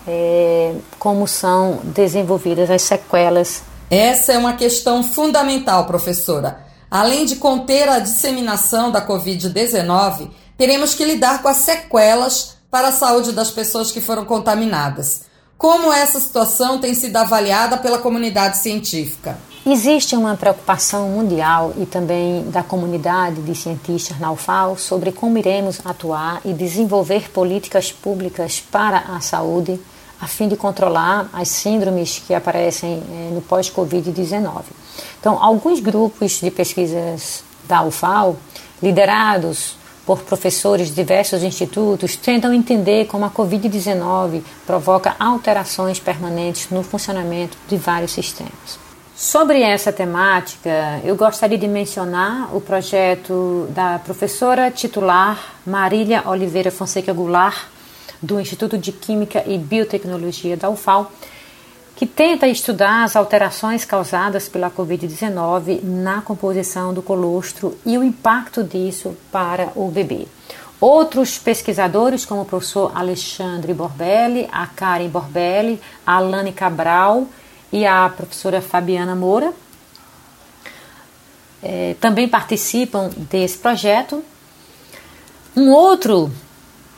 é, 0.07 0.73
como 0.97 1.27
são 1.27 1.79
desenvolvidas 1.83 2.71
as 2.71 2.81
sequelas 2.81 3.61
essa 3.89 4.33
é 4.33 4.37
uma 4.37 4.53
questão 4.53 5.01
fundamental, 5.01 5.85
professora. 5.85 6.59
Além 6.91 7.25
de 7.25 7.37
conter 7.37 7.87
a 7.87 7.99
disseminação 7.99 8.91
da 8.91 9.05
Covid-19, 9.05 10.29
teremos 10.57 10.93
que 10.93 11.05
lidar 11.05 11.41
com 11.41 11.47
as 11.47 11.57
sequelas 11.57 12.57
para 12.69 12.89
a 12.89 12.91
saúde 12.91 13.31
das 13.31 13.49
pessoas 13.49 13.89
que 13.89 14.01
foram 14.01 14.25
contaminadas. 14.25 15.21
Como 15.57 15.91
essa 15.91 16.19
situação 16.19 16.79
tem 16.79 16.93
sido 16.93 17.17
avaliada 17.17 17.77
pela 17.77 17.97
comunidade 17.97 18.59
científica? 18.59 19.39
Existe 19.65 20.15
uma 20.15 20.37
preocupação 20.37 21.09
mundial 21.09 21.73
e 21.77 21.85
também 21.85 22.47
da 22.51 22.61
comunidade 22.61 23.41
de 23.41 23.55
cientistas 23.55 24.19
na 24.19 24.31
UFAO 24.31 24.77
sobre 24.77 25.11
como 25.11 25.35
iremos 25.35 25.81
atuar 25.83 26.41
e 26.45 26.53
desenvolver 26.53 27.31
políticas 27.31 27.91
públicas 27.91 28.59
para 28.59 28.99
a 28.99 29.19
saúde 29.19 29.79
a 30.21 30.27
fim 30.27 30.47
de 30.47 30.55
controlar 30.55 31.27
as 31.33 31.47
síndromes 31.49 32.19
que 32.19 32.35
aparecem 32.35 33.01
é, 33.09 33.33
no 33.33 33.41
pós-Covid-19. 33.41 34.61
Então, 35.19 35.43
alguns 35.43 35.79
grupos 35.79 36.33
de 36.39 36.51
pesquisas 36.51 37.43
da 37.67 37.81
UFAL, 37.81 38.35
liderados 38.81 39.75
por 40.07 40.23
professores 40.23 40.87
de 40.87 40.95
diversos 40.95 41.43
institutos, 41.43 42.15
tentam 42.15 42.53
entender 42.53 43.07
como 43.07 43.25
a 43.25 43.29
Covid-19 43.29 44.41
provoca 44.65 45.17
alterações 45.19 45.99
permanentes 45.99 46.69
no 46.71 46.81
funcionamento 46.81 47.57
de 47.67 47.75
vários 47.75 48.13
sistemas. 48.13 48.79
Sobre 49.13 49.61
essa 49.61 49.91
temática, 49.91 51.01
eu 51.03 51.17
gostaria 51.17 51.57
de 51.57 51.67
mencionar 51.67 52.55
o 52.55 52.61
projeto 52.61 53.67
da 53.71 53.99
professora 53.99 54.71
titular 54.71 55.55
Marília 55.65 56.23
Oliveira 56.25 56.71
Fonseca 56.71 57.11
Goulart, 57.11 57.65
do 58.21 58.39
Instituto 58.39 58.77
de 58.77 58.93
Química 58.93 59.43
e 59.45 59.57
Biotecnologia 59.57 60.55
da 60.55 60.69
UFAL, 60.69 61.11
que 61.97 62.05
tenta 62.05 62.47
estudar 62.47 63.03
as 63.03 63.15
alterações 63.15 63.83
causadas 63.83 64.47
pela 64.47 64.69
Covid-19 64.69 65.81
na 65.83 66.21
composição 66.21 66.93
do 66.93 67.01
colostro 67.01 67.75
e 67.83 67.97
o 67.97 68.03
impacto 68.03 68.63
disso 68.63 69.17
para 69.31 69.71
o 69.75 69.89
bebê. 69.89 70.27
Outros 70.79 71.39
pesquisadores, 71.39 72.23
como 72.23 72.41
o 72.41 72.45
professor 72.45 72.91
Alexandre 72.93 73.73
Borbelli, 73.73 74.47
a 74.51 74.67
Karen 74.67 75.09
Borbelli, 75.09 75.81
a 76.05 76.17
Alane 76.17 76.53
Cabral 76.53 77.25
e 77.73 77.83
a 77.83 78.07
professora 78.15 78.61
Fabiana 78.61 79.15
Moura, 79.15 79.51
é, 81.63 81.95
também 81.99 82.29
participam 82.29 83.09
desse 83.17 83.57
projeto. 83.57 84.23
Um 85.55 85.71
outro 85.71 86.31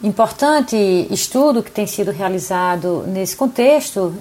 Importante 0.02 0.78
estudo 1.12 1.62
que 1.62 1.70
tem 1.70 1.86
sido 1.86 2.12
realizado 2.12 3.04
nesse 3.06 3.36
contexto 3.36 4.16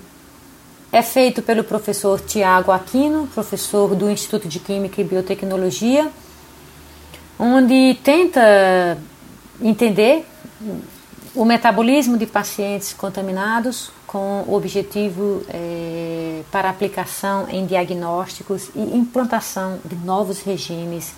é 0.90 1.02
feito 1.02 1.42
pelo 1.42 1.62
professor 1.62 2.20
Tiago 2.20 2.72
Aquino, 2.72 3.26
professor 3.28 3.94
do 3.94 4.10
Instituto 4.10 4.48
de 4.48 4.58
Química 4.58 5.00
e 5.00 5.04
Biotecnologia, 5.04 6.10
onde 7.38 7.98
tenta 8.02 8.98
entender 9.60 10.26
o 11.34 11.44
metabolismo 11.44 12.16
de 12.16 12.26
pacientes 12.26 12.92
contaminados 12.92 13.90
com 14.06 14.44
objetivo 14.48 15.42
é, 15.50 16.42
para 16.50 16.70
aplicação 16.70 17.46
em 17.50 17.66
diagnósticos 17.66 18.70
e 18.74 18.80
implantação 18.80 19.78
de 19.84 19.94
novos 19.96 20.40
regimes 20.40 21.12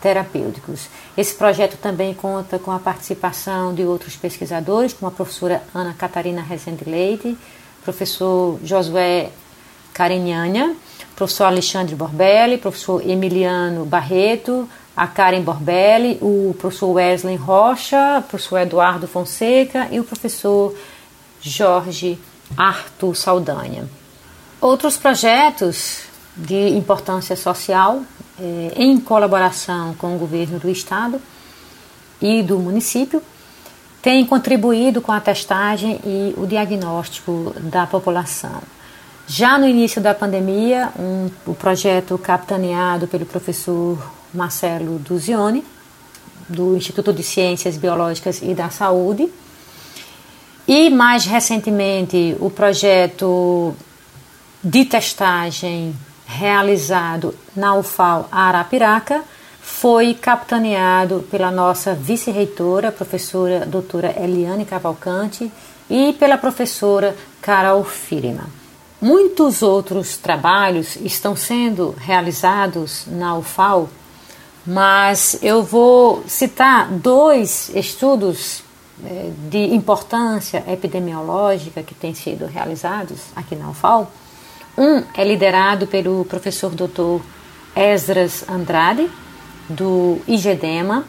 terapêuticos. 0.00 0.88
Esse 1.16 1.34
projeto 1.34 1.76
também 1.78 2.14
conta 2.14 2.58
com 2.60 2.70
a 2.70 2.78
participação 2.78 3.74
de 3.74 3.82
outros 3.82 4.14
pesquisadores, 4.14 4.92
como 4.92 5.08
a 5.08 5.12
professora 5.12 5.62
Ana 5.74 5.94
Catarina 5.94 6.42
Rezende 6.42 6.88
Leite, 6.88 7.36
professor 7.86 8.58
Josué 8.64 9.30
Carinhanha, 9.94 10.74
professor 11.14 11.44
Alexandre 11.44 11.94
Borbelli, 11.94 12.58
professor 12.58 13.00
Emiliano 13.08 13.84
Barreto, 13.84 14.68
a 14.96 15.06
Karen 15.06 15.42
Borbelli, 15.42 16.18
o 16.20 16.54
professor 16.58 16.90
Wesley 16.90 17.36
Rocha, 17.36 18.18
o 18.18 18.22
professor 18.22 18.58
Eduardo 18.58 19.06
Fonseca 19.06 19.88
e 19.92 20.00
o 20.00 20.04
professor 20.04 20.74
Jorge 21.40 22.18
Arthur 22.56 23.14
Saldanha. 23.14 23.88
Outros 24.60 24.96
projetos 24.96 26.00
de 26.36 26.70
importância 26.70 27.36
social 27.36 28.02
é, 28.40 28.72
em 28.74 28.98
colaboração 28.98 29.94
com 29.94 30.16
o 30.16 30.18
governo 30.18 30.58
do 30.58 30.68
estado 30.68 31.20
e 32.20 32.42
do 32.42 32.58
município, 32.58 33.22
tem 34.06 34.24
contribuído 34.24 35.02
com 35.02 35.10
a 35.10 35.18
testagem 35.18 35.98
e 36.04 36.32
o 36.36 36.46
diagnóstico 36.46 37.52
da 37.58 37.88
população. 37.88 38.62
Já 39.26 39.58
no 39.58 39.66
início 39.66 40.00
da 40.00 40.14
pandemia, 40.14 40.90
um, 40.96 41.28
o 41.44 41.54
projeto 41.56 42.16
capitaneado 42.16 43.08
pelo 43.08 43.26
professor 43.26 43.98
Marcelo 44.32 45.00
Duzione, 45.00 45.64
do 46.48 46.76
Instituto 46.76 47.12
de 47.12 47.24
Ciências 47.24 47.76
Biológicas 47.76 48.40
e 48.42 48.54
da 48.54 48.70
Saúde, 48.70 49.28
e 50.68 50.88
mais 50.88 51.24
recentemente 51.24 52.36
o 52.38 52.48
projeto 52.48 53.74
de 54.62 54.84
testagem 54.84 55.92
realizado 56.24 57.34
na 57.56 57.74
UFAL 57.74 58.28
Arapiraca, 58.30 59.24
foi 59.66 60.14
capitaneado 60.14 61.26
pela 61.28 61.50
nossa 61.50 61.92
vice-reitora, 61.92 62.92
professora 62.92 63.66
doutora 63.66 64.14
Eliane 64.16 64.64
Cavalcante, 64.64 65.50
e 65.90 66.12
pela 66.12 66.38
professora 66.38 67.16
Carol 67.42 67.82
Firima. 67.82 68.46
muitos 69.00 69.62
outros 69.62 70.16
trabalhos 70.16 70.94
estão 70.96 71.34
sendo 71.34 71.96
realizados 71.98 73.06
na 73.08 73.36
UFAL, 73.36 73.88
mas 74.64 75.36
eu 75.42 75.64
vou 75.64 76.22
citar 76.28 76.88
dois 76.88 77.68
estudos 77.74 78.62
é, 79.04 79.30
de 79.50 79.74
importância 79.74 80.62
epidemiológica 80.68 81.82
que 81.82 81.94
têm 81.94 82.14
sido 82.14 82.46
realizados 82.46 83.18
aqui 83.34 83.56
na 83.56 83.68
UFAL. 83.70 84.12
Um 84.78 85.02
é 85.12 85.24
liderado 85.24 85.88
pelo 85.88 86.24
professor 86.24 86.70
Dr. 86.70 87.20
Esdras 87.74 88.48
Andrade, 88.48 89.10
do 89.68 90.20
IGEDEMA, 90.26 91.04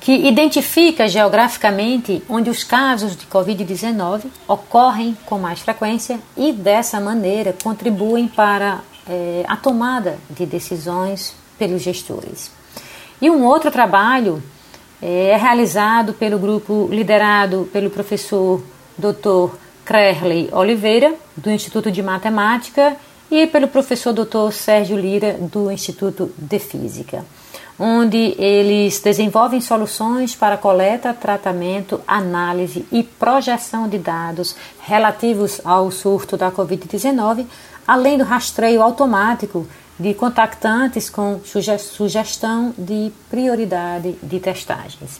que 0.00 0.12
identifica 0.12 1.06
geograficamente 1.06 2.22
onde 2.28 2.48
os 2.48 2.64
casos 2.64 3.14
de 3.14 3.26
Covid-19 3.26 4.24
ocorrem 4.48 5.16
com 5.26 5.38
mais 5.38 5.60
frequência 5.60 6.18
e, 6.36 6.52
dessa 6.52 6.98
maneira, 6.98 7.54
contribuem 7.62 8.26
para 8.26 8.80
é, 9.06 9.44
a 9.46 9.56
tomada 9.56 10.18
de 10.30 10.46
decisões 10.46 11.34
pelos 11.58 11.82
gestores. 11.82 12.50
E 13.20 13.28
um 13.28 13.44
outro 13.44 13.70
trabalho 13.70 14.42
é 15.02 15.36
realizado 15.36 16.14
pelo 16.14 16.38
grupo 16.38 16.88
liderado 16.90 17.68
pelo 17.70 17.90
professor 17.90 18.62
Dr. 18.96 19.54
Crerley 19.84 20.48
Oliveira, 20.52 21.14
do 21.36 21.50
Instituto 21.50 21.90
de 21.90 22.02
Matemática, 22.02 22.96
e 23.30 23.46
pelo 23.46 23.68
professor 23.68 24.12
Dr. 24.12 24.52
Sérgio 24.52 24.98
Lira, 24.98 25.34
do 25.34 25.70
Instituto 25.70 26.32
de 26.36 26.58
Física 26.58 27.24
onde 27.82 28.34
eles 28.38 29.00
desenvolvem 29.00 29.58
soluções 29.58 30.34
para 30.34 30.58
coleta, 30.58 31.14
tratamento, 31.14 31.98
análise 32.06 32.84
e 32.92 33.02
projeção 33.02 33.88
de 33.88 33.96
dados 33.96 34.54
relativos 34.82 35.62
ao 35.64 35.90
surto 35.90 36.36
da 36.36 36.52
Covid-19, 36.52 37.46
além 37.86 38.18
do 38.18 38.24
rastreio 38.24 38.82
automático 38.82 39.66
de 39.98 40.12
contactantes 40.12 41.08
com 41.08 41.40
sugestão 41.42 42.74
de 42.76 43.10
prioridade 43.30 44.14
de 44.22 44.38
testagens. 44.38 45.18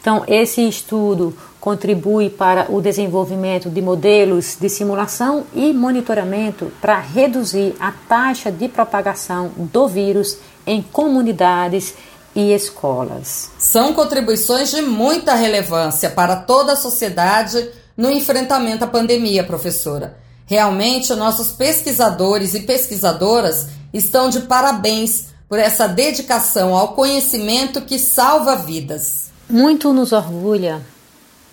Então, 0.00 0.24
esse 0.26 0.66
estudo 0.66 1.36
contribui 1.60 2.30
para 2.30 2.66
o 2.70 2.80
desenvolvimento 2.80 3.68
de 3.68 3.82
modelos 3.82 4.56
de 4.58 4.68
simulação 4.68 5.44
e 5.54 5.72
monitoramento 5.74 6.72
para 6.80 6.98
reduzir 6.98 7.74
a 7.78 7.92
taxa 7.92 8.50
de 8.50 8.66
propagação 8.66 9.50
do 9.56 9.86
vírus 9.86 10.38
em 10.66 10.80
comunidades 10.80 11.94
e 12.34 12.52
escolas. 12.52 13.50
São 13.58 13.92
contribuições 13.92 14.70
de 14.70 14.80
muita 14.80 15.34
relevância 15.34 16.08
para 16.10 16.36
toda 16.36 16.72
a 16.72 16.76
sociedade 16.76 17.68
no 17.96 18.10
enfrentamento 18.10 18.84
à 18.84 18.86
pandemia, 18.86 19.44
professora. 19.44 20.16
Realmente, 20.46 21.14
nossos 21.14 21.52
pesquisadores 21.52 22.54
e 22.54 22.60
pesquisadoras 22.60 23.68
estão 23.92 24.30
de 24.30 24.40
parabéns 24.40 25.26
por 25.48 25.58
essa 25.58 25.86
dedicação 25.86 26.74
ao 26.74 26.94
conhecimento 26.94 27.82
que 27.82 27.98
salva 27.98 28.56
vidas. 28.56 29.29
Muito 29.50 29.92
nos 29.92 30.12
orgulha 30.12 30.80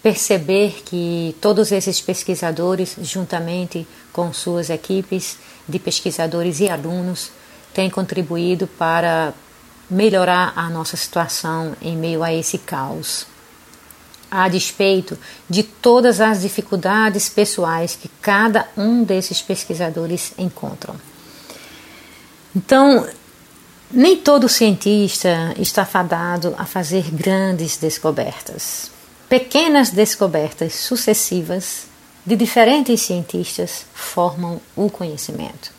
perceber 0.04 0.84
que 0.86 1.36
todos 1.42 1.72
esses 1.72 2.00
pesquisadores, 2.00 2.96
juntamente 3.02 3.88
com 4.14 4.32
suas 4.32 4.70
equipes 4.70 5.38
de 5.68 5.80
pesquisadores 5.80 6.60
e 6.60 6.70
alunos, 6.70 7.32
tem 7.74 7.90
contribuído 7.90 8.68
para 8.68 9.34
melhorar 9.90 10.54
a 10.56 10.70
nossa 10.70 10.96
situação 10.96 11.76
em 11.82 11.98
meio 11.98 12.22
a 12.22 12.32
esse 12.32 12.60
caos. 12.60 13.26
A 14.30 14.48
despeito 14.48 15.18
de 15.50 15.64
todas 15.64 16.22
as 16.22 16.42
dificuldades 16.42 17.28
pessoais 17.30 17.96
que 17.96 18.10
cada 18.22 18.68
um 18.78 19.04
desses 19.04 19.42
pesquisadores 19.42 20.34
encontram. 20.38 20.96
Então, 22.56 23.08
nem 23.92 24.18
todo 24.18 24.50
cientista 24.50 25.54
está 25.58 25.86
fadado 25.86 26.54
a 26.58 26.66
fazer 26.66 27.10
grandes 27.12 27.78
descobertas. 27.78 28.92
Pequenas 29.30 29.90
descobertas 29.90 30.74
sucessivas 30.76 31.88
de 32.26 32.36
diferentes 32.36 33.02
cientistas 33.02 33.86
formam 33.94 34.60
o 34.76 34.90
conhecimento. 34.90 35.72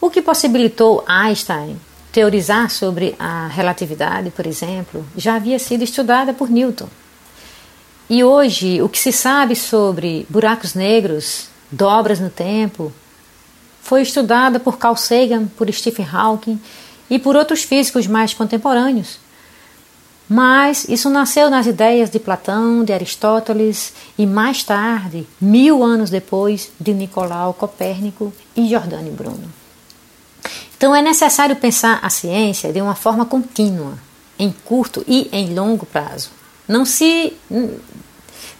O 0.00 0.10
que 0.10 0.20
possibilitou 0.20 1.04
Einstein 1.08 1.80
teorizar 2.12 2.70
sobre 2.70 3.14
a 3.18 3.48
relatividade, 3.48 4.30
por 4.30 4.46
exemplo, 4.46 5.04
já 5.16 5.34
havia 5.34 5.58
sido 5.58 5.82
estudada 5.82 6.32
por 6.32 6.48
Newton. 6.48 6.88
E 8.08 8.22
hoje, 8.22 8.82
o 8.82 8.88
que 8.88 8.98
se 8.98 9.10
sabe 9.10 9.56
sobre 9.56 10.26
buracos 10.28 10.74
negros, 10.74 11.48
dobras 11.70 12.20
no 12.20 12.30
tempo, 12.30 12.92
foi 13.82 14.02
estudada 14.02 14.60
por 14.60 14.78
Carl 14.78 14.96
Sagan, 14.96 15.46
por 15.56 15.72
Stephen 15.72 16.06
Hawking 16.06 16.60
e 17.08 17.18
por 17.18 17.36
outros 17.36 17.62
físicos 17.62 18.06
mais 18.06 18.34
contemporâneos. 18.34 19.18
Mas 20.28 20.88
isso 20.88 21.10
nasceu 21.10 21.50
nas 21.50 21.66
ideias 21.66 22.10
de 22.10 22.18
Platão, 22.18 22.82
de 22.82 22.92
Aristóteles 22.92 23.92
e 24.16 24.26
mais 24.26 24.62
tarde, 24.62 25.26
mil 25.40 25.82
anos 25.82 26.08
depois, 26.08 26.70
de 26.80 26.94
Nicolau 26.94 27.52
Copérnico 27.52 28.32
e 28.56 28.66
Giordano 28.66 29.10
Bruno. 29.10 29.52
Então 30.76 30.94
é 30.94 31.02
necessário 31.02 31.56
pensar 31.56 31.98
a 32.02 32.08
ciência 32.08 32.72
de 32.72 32.80
uma 32.80 32.94
forma 32.94 33.24
contínua, 33.24 33.98
em 34.38 34.50
curto 34.64 35.04
e 35.06 35.28
em 35.30 35.54
longo 35.54 35.84
prazo. 35.84 36.30
Não 36.66 36.86
se 36.86 37.34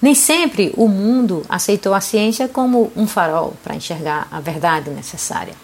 nem 0.00 0.14
sempre 0.14 0.72
o 0.76 0.86
mundo 0.86 1.44
aceitou 1.48 1.94
a 1.94 2.00
ciência 2.00 2.46
como 2.46 2.92
um 2.94 3.06
farol 3.06 3.54
para 3.64 3.74
enxergar 3.74 4.28
a 4.30 4.38
verdade 4.38 4.90
necessária. 4.90 5.54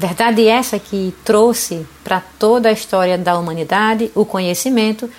Verdade 0.00 0.48
essa 0.48 0.78
que 0.78 1.14
trouxe 1.26 1.86
para 2.02 2.22
toda 2.38 2.70
a 2.70 2.72
história 2.72 3.18
da 3.18 3.38
humanidade 3.38 4.10
o 4.14 4.24
conhecimento 4.24 5.10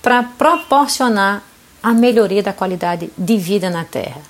para 0.00 0.22
proporcionar 0.22 1.42
a 1.82 1.92
melhoria 1.92 2.42
da 2.42 2.50
qualidade 2.50 3.10
de 3.18 3.36
vida 3.36 3.68
na 3.68 3.84
Terra, 3.84 4.22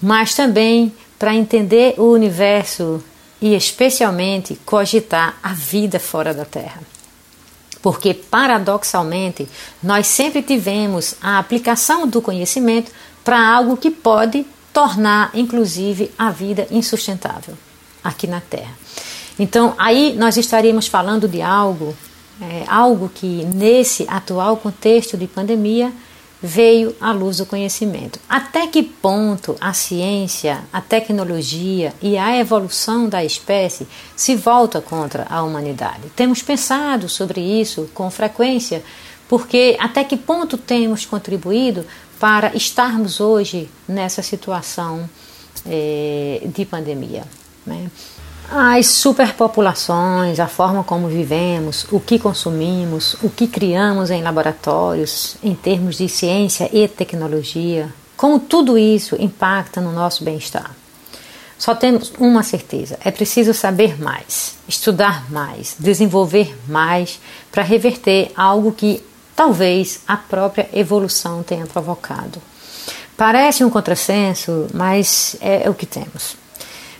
mas 0.00 0.36
também 0.36 0.94
para 1.18 1.34
entender 1.34 1.96
o 1.98 2.12
universo 2.12 3.02
e 3.42 3.56
especialmente 3.56 4.54
cogitar 4.64 5.36
a 5.42 5.52
vida 5.52 5.98
fora 5.98 6.32
da 6.32 6.44
Terra. 6.44 6.80
Porque, 7.82 8.14
paradoxalmente, 8.14 9.48
nós 9.82 10.06
sempre 10.06 10.42
tivemos 10.42 11.16
a 11.20 11.40
aplicação 11.40 12.06
do 12.06 12.22
conhecimento 12.22 12.92
para 13.24 13.44
algo 13.44 13.76
que 13.76 13.90
pode 13.90 14.46
tornar, 14.72 15.32
inclusive, 15.34 16.08
a 16.16 16.30
vida 16.30 16.68
insustentável 16.70 17.58
aqui 18.08 18.26
na 18.26 18.40
Terra. 18.40 18.72
Então, 19.38 19.74
aí 19.78 20.14
nós 20.16 20.36
estaríamos 20.36 20.88
falando 20.88 21.28
de 21.28 21.40
algo, 21.40 21.94
é, 22.40 22.64
algo 22.66 23.08
que 23.08 23.44
nesse 23.54 24.04
atual 24.08 24.56
contexto 24.56 25.16
de 25.16 25.26
pandemia 25.26 25.92
veio 26.42 26.94
à 27.00 27.12
luz 27.12 27.38
do 27.38 27.46
conhecimento. 27.46 28.18
Até 28.28 28.66
que 28.66 28.82
ponto 28.82 29.56
a 29.60 29.72
ciência, 29.72 30.62
a 30.72 30.80
tecnologia 30.80 31.92
e 32.00 32.16
a 32.16 32.36
evolução 32.36 33.08
da 33.08 33.24
espécie 33.24 33.86
se 34.16 34.36
volta 34.36 34.80
contra 34.80 35.26
a 35.28 35.42
humanidade? 35.42 36.08
Temos 36.14 36.42
pensado 36.42 37.08
sobre 37.08 37.40
isso 37.40 37.90
com 37.92 38.10
frequência, 38.10 38.82
porque 39.28 39.76
até 39.80 40.04
que 40.04 40.16
ponto 40.16 40.56
temos 40.56 41.04
contribuído 41.04 41.84
para 42.20 42.56
estarmos 42.56 43.20
hoje 43.20 43.68
nessa 43.86 44.22
situação 44.22 45.08
é, 45.66 46.42
de 46.44 46.64
pandemia? 46.64 47.24
Né? 47.68 47.90
As 48.50 48.86
superpopulações, 48.86 50.40
a 50.40 50.48
forma 50.48 50.82
como 50.82 51.06
vivemos, 51.06 51.86
o 51.92 52.00
que 52.00 52.18
consumimos, 52.18 53.14
o 53.22 53.28
que 53.28 53.46
criamos 53.46 54.10
em 54.10 54.22
laboratórios, 54.22 55.36
em 55.42 55.54
termos 55.54 55.96
de 55.98 56.08
ciência 56.08 56.68
e 56.72 56.88
tecnologia, 56.88 57.92
como 58.16 58.40
tudo 58.40 58.78
isso 58.78 59.16
impacta 59.20 59.82
no 59.82 59.92
nosso 59.92 60.24
bem-estar. 60.24 60.74
Só 61.58 61.74
temos 61.74 62.12
uma 62.18 62.42
certeza: 62.42 62.98
é 63.04 63.10
preciso 63.10 63.52
saber 63.52 64.00
mais, 64.00 64.54
estudar 64.66 65.30
mais, 65.30 65.76
desenvolver 65.78 66.56
mais 66.66 67.20
para 67.52 67.62
reverter 67.62 68.32
algo 68.34 68.72
que 68.72 69.02
talvez 69.36 70.00
a 70.08 70.16
própria 70.16 70.68
evolução 70.72 71.42
tenha 71.42 71.66
provocado. 71.66 72.40
Parece 73.16 73.64
um 73.64 73.70
contrassenso, 73.70 74.68
mas 74.72 75.36
é 75.40 75.68
o 75.68 75.74
que 75.74 75.86
temos. 75.86 76.36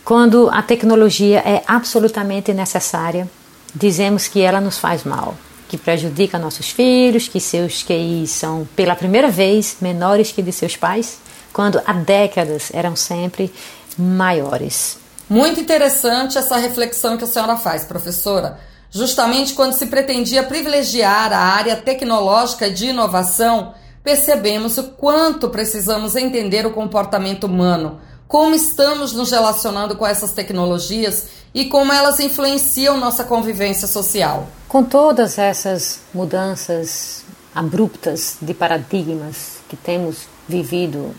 Quando 0.09 0.49
a 0.51 0.63
tecnologia 0.63 1.41
é 1.41 1.63
absolutamente 1.67 2.55
necessária, 2.55 3.29
dizemos 3.75 4.27
que 4.27 4.41
ela 4.41 4.59
nos 4.59 4.79
faz 4.79 5.05
mal, 5.05 5.37
que 5.69 5.77
prejudica 5.77 6.39
nossos 6.39 6.71
filhos, 6.71 7.29
que 7.29 7.39
seus 7.39 7.83
QIs 7.83 8.31
são 8.31 8.67
pela 8.75 8.97
primeira 8.97 9.29
vez 9.31 9.77
menores 9.83 10.33
que 10.33 10.41
de 10.41 10.51
seus 10.51 10.77
pais, 10.77 11.19
quando 11.53 11.79
há 11.85 11.93
décadas 11.93 12.71
eram 12.73 12.97
sempre 12.97 13.53
maiores. 13.99 14.97
Muito 15.29 15.61
interessante 15.61 16.39
essa 16.39 16.57
reflexão 16.57 17.19
que 17.19 17.25
a 17.25 17.27
senhora 17.27 17.59
faz, 17.59 17.85
professora. 17.85 18.59
Justamente 18.91 19.53
quando 19.53 19.75
se 19.75 19.89
pretendia 19.89 20.43
privilegiar 20.43 21.35
a 21.35 21.39
área 21.39 21.77
tecnológica 21.77 22.71
de 22.71 22.87
inovação, 22.87 23.75
percebemos 24.03 24.79
o 24.79 24.85
quanto 24.85 25.51
precisamos 25.51 26.17
entender 26.17 26.65
o 26.65 26.73
comportamento 26.73 27.45
humano 27.45 28.01
como 28.29 28.55
estamos 28.55 29.15
nos 29.15 29.31
relacionando 29.31 29.97
com 29.97 30.07
essas 30.07 30.33
tecnologias 30.33 31.29
e 31.55 31.65
como 31.65 31.91
elas 31.91 32.21
influenciam 32.21 32.99
nossa 32.99 33.25
convivência 33.25 33.89
social. 33.89 34.47
Com 34.69 34.85
todas 34.85 35.39
essas 35.39 36.01
mudanças 36.13 37.25
abruptas 37.55 38.37
de 38.41 38.53
paradigmas 38.53 39.61
que 39.67 39.77
temos 39.77 40.27
vivido 40.47 41.15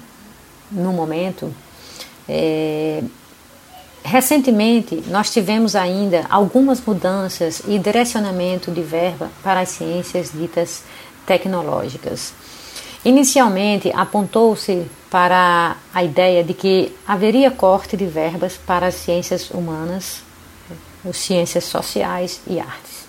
no 0.72 0.94
momento, 0.94 1.52
é, 2.28 3.04
recentemente 4.04 5.04
nós 5.08 5.32
tivemos 5.32 5.76
ainda 5.76 6.28
algumas 6.30 6.80
mudanças 6.80 7.64
e 7.68 7.80
direcionamento 7.80 8.70
de 8.70 8.84
verba 8.84 9.32
para 9.44 9.62
as 9.62 9.70
ciências 9.70 10.32
ditas 10.32 10.84
tecnológicas. 11.26 12.34
Inicialmente 13.04 13.92
apontou-se 13.96 14.86
para 15.10 15.78
a 15.94 16.04
ideia 16.04 16.44
de 16.44 16.54
que 16.54 16.96
haveria 17.08 17.50
corte 17.50 17.96
de 17.96 18.06
verbas 18.06 18.58
para 18.58 18.88
as 18.88 18.96
ciências 18.96 19.50
humanas, 19.50 20.22
as 21.08 21.18
ciências 21.18 21.64
sociais 21.64 22.42
e 22.46 22.60
artes. 22.60 23.08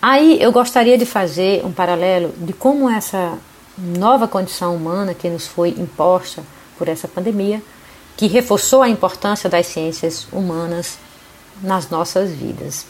Aí 0.00 0.42
eu 0.42 0.50
gostaria 0.50 0.98
de 0.98 1.06
fazer 1.06 1.64
um 1.64 1.72
paralelo 1.72 2.34
de 2.36 2.52
como 2.52 2.90
essa 2.90 3.38
nova 3.78 4.26
condição 4.26 4.74
humana 4.74 5.14
que 5.14 5.30
nos 5.30 5.46
foi 5.46 5.70
imposta 5.70 6.42
por 6.76 6.88
essa 6.88 7.06
pandemia, 7.06 7.62
que 8.16 8.26
reforçou 8.26 8.82
a 8.82 8.88
importância 8.88 9.48
das 9.48 9.66
ciências 9.66 10.26
humanas 10.32 10.98
nas 11.62 11.88
nossas 11.88 12.30
vidas. 12.30 12.84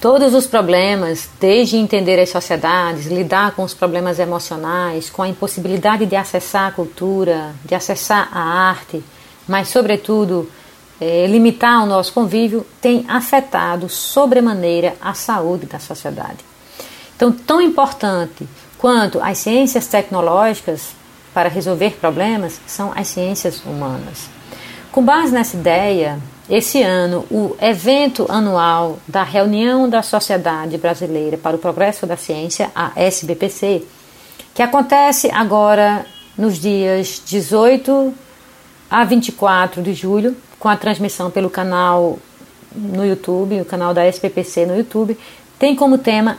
Todos 0.00 0.32
os 0.32 0.46
problemas, 0.46 1.28
desde 1.40 1.76
entender 1.76 2.20
as 2.20 2.30
sociedades, 2.30 3.06
lidar 3.06 3.56
com 3.56 3.64
os 3.64 3.74
problemas 3.74 4.20
emocionais, 4.20 5.10
com 5.10 5.22
a 5.22 5.28
impossibilidade 5.28 6.06
de 6.06 6.14
acessar 6.14 6.68
a 6.68 6.70
cultura, 6.70 7.52
de 7.64 7.74
acessar 7.74 8.28
a 8.32 8.40
arte, 8.40 9.02
mas, 9.48 9.68
sobretudo, 9.68 10.48
é, 11.00 11.26
limitar 11.26 11.82
o 11.82 11.86
nosso 11.86 12.12
convívio, 12.12 12.64
tem 12.80 13.04
afetado 13.08 13.88
sobremaneira 13.88 14.94
a 15.00 15.14
saúde 15.14 15.66
da 15.66 15.80
sociedade. 15.80 16.44
Então, 17.16 17.32
tão 17.32 17.60
importante 17.60 18.48
quanto 18.78 19.20
as 19.20 19.38
ciências 19.38 19.88
tecnológicas 19.88 20.90
para 21.34 21.48
resolver 21.48 21.96
problemas 22.00 22.60
são 22.68 22.92
as 22.94 23.08
ciências 23.08 23.64
humanas. 23.64 24.28
Com 24.92 25.04
base 25.04 25.32
nessa 25.32 25.56
ideia, 25.56 26.20
esse 26.48 26.82
ano, 26.82 27.26
o 27.30 27.56
evento 27.60 28.26
anual 28.28 28.98
da 29.06 29.22
Reunião 29.22 29.88
da 29.88 30.02
Sociedade 30.02 30.78
Brasileira 30.78 31.36
para 31.36 31.56
o 31.56 31.58
Progresso 31.58 32.06
da 32.06 32.16
Ciência, 32.16 32.70
a 32.74 32.92
SBPC, 32.96 33.84
que 34.54 34.62
acontece 34.62 35.30
agora 35.30 36.06
nos 36.36 36.58
dias 36.58 37.22
18 37.26 38.14
a 38.90 39.04
24 39.04 39.82
de 39.82 39.92
julho, 39.92 40.36
com 40.58 40.68
a 40.68 40.76
transmissão 40.76 41.30
pelo 41.30 41.50
canal 41.50 42.18
no 42.74 43.04
YouTube, 43.04 43.60
o 43.60 43.64
canal 43.64 43.92
da 43.92 44.04
SBPC 44.04 44.66
no 44.66 44.76
YouTube, 44.76 45.18
tem 45.58 45.76
como 45.76 45.98
tema 45.98 46.38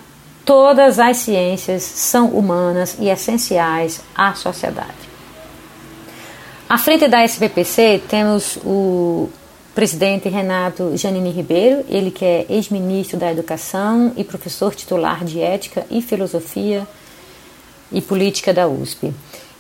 Todas 0.50 0.98
as 0.98 1.18
ciências 1.18 1.84
são 1.84 2.30
humanas 2.30 2.98
e 3.00 3.08
essenciais 3.08 4.02
à 4.16 4.34
sociedade. 4.34 5.10
À 6.68 6.76
frente 6.76 7.08
da 7.08 7.22
SBPC 7.22 8.02
temos 8.10 8.58
o 8.66 9.30
presidente 9.80 10.28
Renato 10.28 10.98
Janine 10.98 11.32
Ribeiro, 11.32 11.86
ele 11.88 12.12
que 12.12 12.26
é 12.26 12.46
ex-ministro 12.50 13.18
da 13.18 13.32
Educação 13.32 14.12
e 14.18 14.26
professor 14.26 14.76
titular 14.76 15.24
de 15.24 15.40
Ética 15.40 15.86
e 15.90 16.02
Filosofia 16.02 16.86
e 17.90 18.02
Política 18.02 18.54
da 18.54 18.68
USP. 18.68 19.14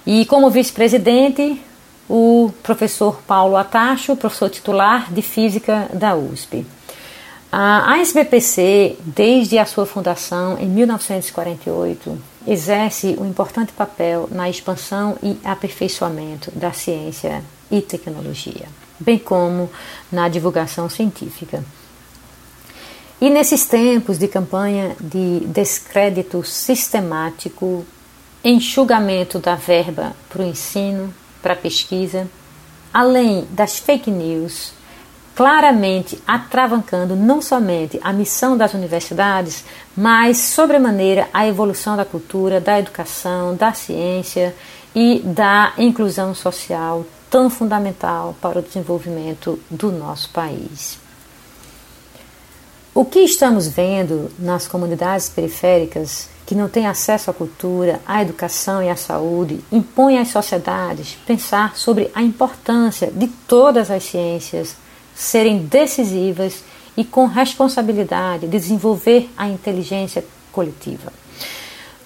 E 0.05 0.25
como 0.25 0.49
vice-presidente, 0.49 1.61
o 2.09 2.51
professor 2.61 3.21
Paulo 3.25 3.55
Atacho, 3.55 4.13
professor 4.17 4.49
titular 4.49 5.09
de 5.09 5.21
Física 5.21 5.89
da 5.93 6.17
USP. 6.17 6.65
A 7.49 7.97
SBPC, 7.99 8.97
desde 8.99 9.57
a 9.57 9.65
sua 9.65 9.85
fundação 9.85 10.57
em 10.59 10.67
1948, 10.67 12.21
exerce 12.45 13.15
um 13.17 13.25
importante 13.25 13.71
papel 13.71 14.27
na 14.29 14.49
expansão 14.49 15.17
e 15.23 15.37
aperfeiçoamento 15.45 16.51
da 16.51 16.73
ciência 16.73 17.41
e 17.71 17.79
tecnologia 17.81 18.65
bem 18.99 19.17
como 19.17 19.69
na 20.11 20.27
divulgação 20.27 20.89
científica. 20.89 21.63
E 23.21 23.29
nesses 23.29 23.65
tempos 23.65 24.17
de 24.17 24.27
campanha 24.27 24.95
de 24.99 25.41
descrédito 25.47 26.43
sistemático, 26.43 27.85
enxugamento 28.43 29.39
da 29.39 29.55
verba 29.55 30.13
para 30.29 30.41
o 30.41 30.45
ensino, 30.45 31.13
para 31.41 31.53
a 31.53 31.57
pesquisa, 31.57 32.29
além 32.93 33.45
das 33.51 33.77
fake 33.77 34.09
news, 34.09 34.71
claramente 35.35 36.21
atravancando 36.25 37.15
não 37.15 37.41
somente 37.41 37.99
a 38.01 38.13
missão 38.13 38.57
das 38.57 38.73
universidades, 38.73 39.65
mas, 39.95 40.37
sobremaneira, 40.37 41.27
a 41.33 41.45
evolução 41.45 41.97
da 41.97 42.05
cultura, 42.05 42.61
da 42.61 42.79
educação, 42.79 43.55
da 43.55 43.73
ciência 43.73 44.55
e 44.95 45.19
da 45.19 45.73
inclusão 45.77 46.33
social 46.33 47.05
tão 47.29 47.49
fundamental 47.49 48.35
para 48.41 48.59
o 48.59 48.61
desenvolvimento 48.61 49.59
do 49.69 49.91
nosso 49.91 50.29
país. 50.31 50.97
O 52.93 53.05
que 53.05 53.19
estamos 53.19 53.67
vendo 53.67 54.31
nas 54.37 54.67
comunidades 54.67 55.29
periféricas 55.29 56.27
que 56.45 56.55
não 56.55 56.67
têm 56.67 56.87
acesso 56.87 57.29
à 57.29 57.33
cultura, 57.33 58.01
à 58.05 58.21
educação 58.23 58.81
e 58.81 58.89
à 58.89 58.95
saúde 58.95 59.63
impõe 59.71 60.17
às 60.17 60.29
sociedades 60.29 61.15
pensar 61.25 61.77
sobre 61.77 62.09
a 62.13 62.23
importância 62.23 63.11
de 63.11 63.27
todas 63.47 63.91
as 63.91 64.03
ciências 64.03 64.75
serem 65.15 65.59
decisivas 65.59 66.63
e 66.97 67.03
com 67.03 67.27
responsabilidade 67.27 68.47
de 68.47 68.59
desenvolver 68.59 69.29
a 69.37 69.47
inteligência 69.47 70.25
coletiva. 70.51 71.13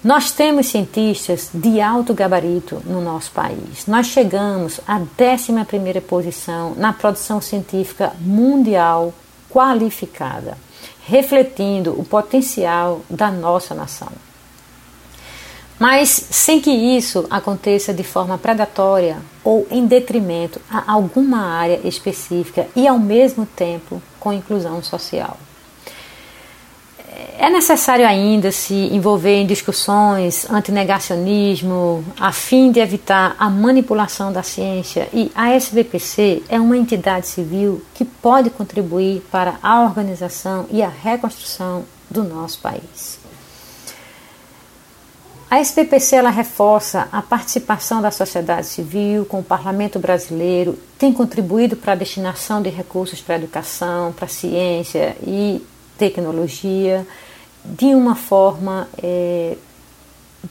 Nós 0.04 0.32
temos 0.32 0.68
cientistas 0.68 1.50
de 1.54 1.80
alto 1.80 2.14
gabarito 2.14 2.82
no 2.86 3.00
nosso 3.00 3.32
país. 3.32 3.88
Nós 3.88 4.08
chegamos 4.08 4.82
à 4.86 4.98
11 5.00 6.02
posição 6.02 6.76
na 6.76 6.92
produção 6.92 7.40
científica 7.40 8.12
mundial 8.20 9.14
qualificada, 9.50 10.58
refletindo 11.08 11.98
o 11.98 12.04
potencial 12.04 13.02
da 13.10 13.32
nossa 13.32 13.74
nação. 13.74 14.10
Mas 15.80 16.10
sem 16.10 16.60
que 16.60 16.72
isso 16.72 17.26
aconteça 17.30 17.94
de 17.94 18.04
forma 18.04 18.38
predatória 18.38 19.18
ou 19.42 19.66
em 19.72 19.86
detrimento 19.86 20.60
a 20.70 20.92
alguma 20.92 21.46
área 21.46 21.80
específica 21.88 22.68
e 22.76 22.86
ao 22.86 23.00
mesmo 23.00 23.46
tempo 23.46 24.02
com 24.20 24.34
inclusão 24.34 24.84
social. 24.84 25.38
É 27.44 27.50
necessário 27.50 28.08
ainda 28.08 28.54
se 28.54 28.74
envolver 28.74 29.36
em 29.36 29.46
discussões 29.46 30.50
antinegacionismo 30.50 32.02
a 32.18 32.32
fim 32.32 32.72
de 32.72 32.80
evitar 32.80 33.36
a 33.38 33.50
manipulação 33.50 34.32
da 34.32 34.42
ciência 34.42 35.10
e 35.12 35.30
a 35.36 35.50
SBPC 35.50 36.44
é 36.48 36.58
uma 36.58 36.78
entidade 36.78 37.28
civil 37.28 37.84
que 37.94 38.06
pode 38.06 38.50
contribuir 38.50 39.26
para 39.30 39.56
a 39.62 39.84
organização 39.84 40.68
e 40.72 40.82
a 40.82 40.88
reconstrução 40.88 41.84
do 42.10 42.24
nosso 42.24 42.62
país. 42.62 43.20
A 45.52 45.60
SBPC 45.60 46.16
ela 46.16 46.30
reforça 46.30 47.10
a 47.12 47.22
participação 47.22 48.02
da 48.02 48.10
sociedade 48.10 48.68
civil 48.68 49.26
com 49.26 49.40
o 49.40 49.44
Parlamento 49.44 50.00
brasileiro, 50.00 50.80
tem 50.98 51.12
contribuído 51.12 51.76
para 51.76 51.92
a 51.92 51.98
destinação 51.98 52.62
de 52.62 52.70
recursos 52.70 53.20
para 53.20 53.36
a 53.36 53.38
educação, 53.38 54.14
para 54.14 54.28
a 54.28 54.30
ciência 54.30 55.18
e 55.22 55.62
tecnologia 55.98 57.06
de 57.64 57.96
uma 57.96 58.16
forma 58.16 58.88
é, 59.02 59.56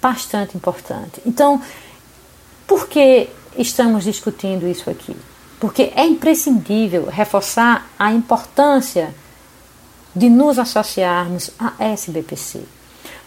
bastante 0.00 0.56
importante. 0.56 1.20
Então, 1.26 1.60
por 2.66 2.88
que 2.88 3.28
estamos 3.56 4.04
discutindo 4.04 4.66
isso 4.66 4.88
aqui? 4.88 5.16
Porque 5.60 5.92
é 5.94 6.06
imprescindível 6.06 7.06
reforçar 7.06 7.86
a 7.98 8.12
importância 8.12 9.14
de 10.14 10.28
nos 10.28 10.58
associarmos 10.58 11.50
à 11.58 11.72
SBPC. 11.78 12.62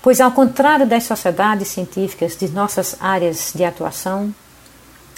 Pois, 0.02 0.22
ao 0.22 0.32
contrário 0.32 0.86
das 0.86 1.04
sociedades 1.04 1.68
científicas 1.70 2.38
de 2.38 2.48
nossas 2.50 2.96
áreas 3.00 3.54
de 3.56 3.64
atuação, 3.64 4.34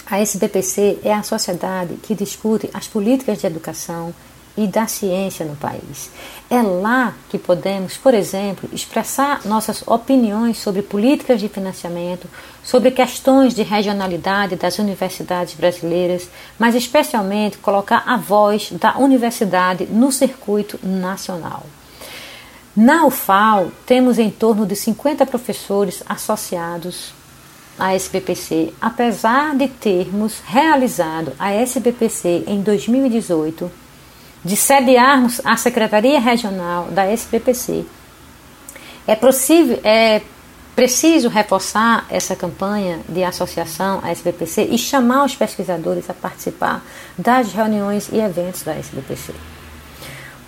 a 0.06 0.18
SBPC 0.20 1.00
é 1.04 1.12
a 1.12 1.22
sociedade 1.22 1.96
que 1.96 2.14
discute 2.14 2.70
as 2.72 2.86
políticas 2.86 3.38
de 3.38 3.46
educação 3.46 4.14
e 4.58 4.66
da 4.66 4.88
ciência 4.88 5.46
no 5.46 5.54
país. 5.54 6.10
É 6.50 6.60
lá 6.60 7.14
que 7.30 7.38
podemos, 7.38 7.96
por 7.96 8.12
exemplo, 8.12 8.68
expressar 8.72 9.46
nossas 9.46 9.86
opiniões 9.86 10.58
sobre 10.58 10.82
políticas 10.82 11.40
de 11.40 11.48
financiamento, 11.48 12.28
sobre 12.64 12.90
questões 12.90 13.54
de 13.54 13.62
regionalidade 13.62 14.56
das 14.56 14.80
universidades 14.80 15.54
brasileiras, 15.54 16.28
mas 16.58 16.74
especialmente 16.74 17.58
colocar 17.58 18.02
a 18.04 18.16
voz 18.16 18.72
da 18.72 18.98
universidade 18.98 19.86
no 19.86 20.10
circuito 20.10 20.76
nacional. 20.82 21.64
Na 22.74 23.06
UFAL, 23.06 23.70
temos 23.86 24.18
em 24.18 24.30
torno 24.30 24.66
de 24.66 24.74
50 24.74 25.24
professores 25.24 26.02
associados 26.08 27.12
a 27.78 27.94
SBPC, 27.94 28.74
apesar 28.80 29.56
de 29.56 29.68
termos 29.68 30.40
realizado 30.44 31.32
a 31.38 31.52
SBPC 31.52 32.42
em 32.48 32.60
2018, 32.60 33.70
de 34.44 34.56
sediarmos 34.56 35.40
a 35.44 35.56
Secretaria 35.56 36.20
Regional 36.20 36.88
da 36.90 37.04
SBPC, 37.06 37.84
é 39.06 39.16
possível, 39.16 39.80
é 39.82 40.22
preciso 40.76 41.28
reforçar 41.28 42.06
essa 42.08 42.36
campanha 42.36 43.00
de 43.08 43.24
associação 43.24 44.00
à 44.02 44.10
SBPC 44.10 44.68
e 44.70 44.78
chamar 44.78 45.24
os 45.24 45.34
pesquisadores 45.34 46.08
a 46.08 46.14
participar 46.14 46.84
das 47.16 47.52
reuniões 47.52 48.08
e 48.12 48.18
eventos 48.18 48.62
da 48.62 48.74
SBPC. 48.74 49.34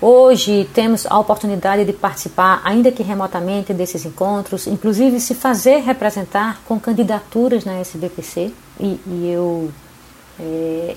Hoje 0.00 0.68
temos 0.72 1.05
a 1.05 1.18
oportunidade 1.18 1.85
de 1.85 1.92
participar, 1.92 2.62
ainda 2.64 2.90
que 2.90 3.03
remotamente, 3.03 3.74
desses 3.74 4.05
encontros, 4.07 4.66
inclusive 4.66 5.20
se 5.20 5.35
fazer 5.35 5.81
representar 5.81 6.62
com 6.64 6.79
candidaturas 6.81 7.64
na 7.64 7.79
SBPC, 7.81 8.53
e, 8.79 9.00
e 9.07 9.31
eu 9.31 9.70
é, 10.38 10.96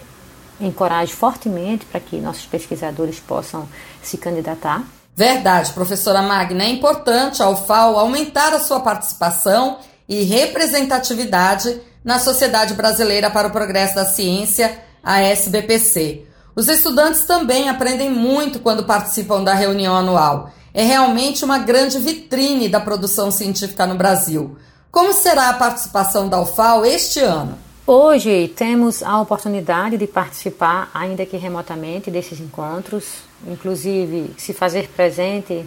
encorajo 0.60 1.14
fortemente 1.14 1.86
para 1.86 2.00
que 2.00 2.22
nossos 2.22 2.46
pesquisadores 2.46 3.20
possam 3.20 3.68
se 4.02 4.18
candidatar. 4.18 4.84
Verdade, 5.16 5.74
professora 5.74 6.22
Magna. 6.22 6.64
É 6.64 6.70
importante 6.70 7.44
a 7.44 7.50
UFAO 7.50 7.98
aumentar 7.98 8.54
a 8.54 8.60
sua 8.60 8.80
participação 8.80 9.78
e 10.10 10.24
representatividade 10.24 11.80
na 12.04 12.20
Sociedade 12.20 12.74
Brasileira 12.74 13.30
para 13.30 13.48
o 13.48 13.52
Progresso 13.52 13.96
da 13.96 14.06
Ciência, 14.06 14.80
a 15.04 15.22
SBPC. 15.22 16.26
Os 16.56 16.68
estudantes 16.68 17.24
também 17.24 17.70
aprendem 17.70 18.10
muito 18.10 18.60
quando 18.60 18.84
participam 18.84 19.44
da 19.44 19.54
reunião 19.54 19.96
anual. 19.96 20.52
É 20.74 20.84
realmente 20.84 21.46
uma 21.46 21.60
grande 21.60 22.00
vitrine 22.00 22.68
da 22.68 22.80
produção 22.80 23.32
científica 23.32 23.86
no 23.86 23.96
Brasil. 23.96 24.58
Como 24.92 25.14
será 25.14 25.50
a 25.50 25.54
participação 25.54 26.28
da 26.28 26.40
UFAO 26.42 26.86
este 26.86 27.20
ano? 27.20 27.58
Hoje 27.86 28.48
temos 28.48 29.04
a 29.04 29.20
oportunidade 29.20 29.98
de 29.98 30.08
participar, 30.08 30.90
ainda 30.94 31.26
que 31.26 31.36
remotamente, 31.36 32.10
desses 32.10 32.40
encontros, 32.40 33.24
inclusive 33.46 34.34
se 34.38 34.54
fazer 34.54 34.88
presente 34.88 35.66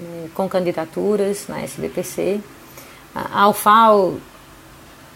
eh, 0.00 0.28
com 0.34 0.48
candidaturas 0.48 1.48
na 1.48 1.60
SBPC. 1.60 2.40
A 3.12 3.48
UFAO 3.48 4.20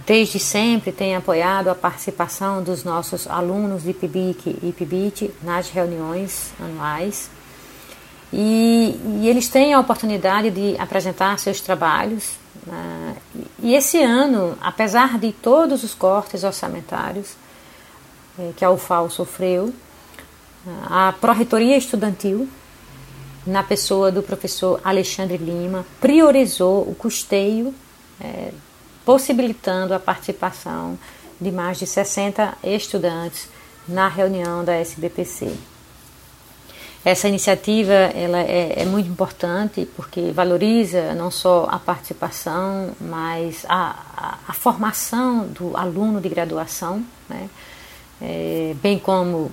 desde 0.04 0.40
sempre 0.40 0.90
tem 0.90 1.14
apoiado 1.14 1.68
a 1.68 1.76
participação 1.76 2.60
dos 2.60 2.82
nossos 2.82 3.28
alunos 3.28 3.84
de 3.84 3.92
PIBIC 3.92 4.58
e 4.64 4.72
PIBIT 4.72 5.32
nas 5.44 5.70
reuniões 5.70 6.52
anuais. 6.58 7.30
E, 8.32 8.98
e, 9.20 9.28
eles 9.28 9.46
têm 9.46 9.74
a 9.74 9.78
oportunidade 9.78 10.50
de 10.50 10.76
apresentar 10.80 11.38
seus 11.38 11.60
trabalhos. 11.60 12.41
Uh, 12.66 13.16
e 13.62 13.74
esse 13.74 14.02
ano, 14.02 14.56
apesar 14.60 15.18
de 15.18 15.32
todos 15.32 15.82
os 15.82 15.94
cortes 15.94 16.44
orçamentários 16.44 17.34
eh, 18.38 18.52
que 18.56 18.64
a 18.64 18.70
UFAO 18.70 19.10
sofreu, 19.10 19.72
a 20.84 21.12
Pró-Reitoria 21.20 21.76
Estudantil, 21.76 22.48
na 23.46 23.62
pessoa 23.62 24.12
do 24.12 24.22
professor 24.22 24.80
Alexandre 24.84 25.36
Lima, 25.36 25.84
priorizou 26.00 26.82
o 26.82 26.94
custeio 26.94 27.74
eh, 28.20 28.52
possibilitando 29.04 29.92
a 29.94 29.98
participação 29.98 30.98
de 31.40 31.50
mais 31.50 31.78
de 31.78 31.86
60 31.86 32.58
estudantes 32.62 33.48
na 33.88 34.06
reunião 34.06 34.64
da 34.64 34.74
SBPC. 34.74 35.52
Essa 37.04 37.28
iniciativa 37.28 37.92
ela 37.92 38.38
é, 38.38 38.74
é, 38.76 38.84
muito 38.84 39.08
importante 39.08 39.88
porque 39.96 40.30
valoriza 40.30 41.14
não 41.14 41.32
só 41.32 41.66
a 41.68 41.78
participação, 41.78 42.92
mas 43.00 43.66
a, 43.68 43.96
a, 44.16 44.38
a 44.46 44.52
formação 44.52 45.48
do 45.48 45.76
aluno 45.76 46.20
de 46.20 46.28
graduação, 46.28 47.04
né? 47.28 47.50
é, 48.20 48.76
bem 48.80 49.00
como 49.00 49.50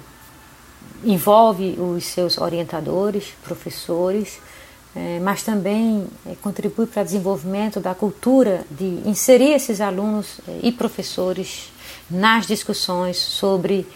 envolve 1.04 1.76
os 1.80 2.06
seus 2.06 2.38
orientadores, 2.38 3.34
professores, 3.44 4.40
é, 4.96 5.20
mas 5.20 5.42
também 5.42 6.08
é, 6.28 6.36
contribui 6.42 6.86
para 6.86 7.02
o 7.02 7.06
desenvolvimento 7.06 7.80
da 7.80 7.96
cultura 7.96 8.64
de 8.70 9.02
inserir 9.06 9.54
esses 9.54 9.82
alunos 9.82 10.40
é, 10.48 10.60
e 10.64 10.72
professores 10.72 11.72
nas 12.10 12.46
discussões 12.46 13.18
sobre 13.18 13.88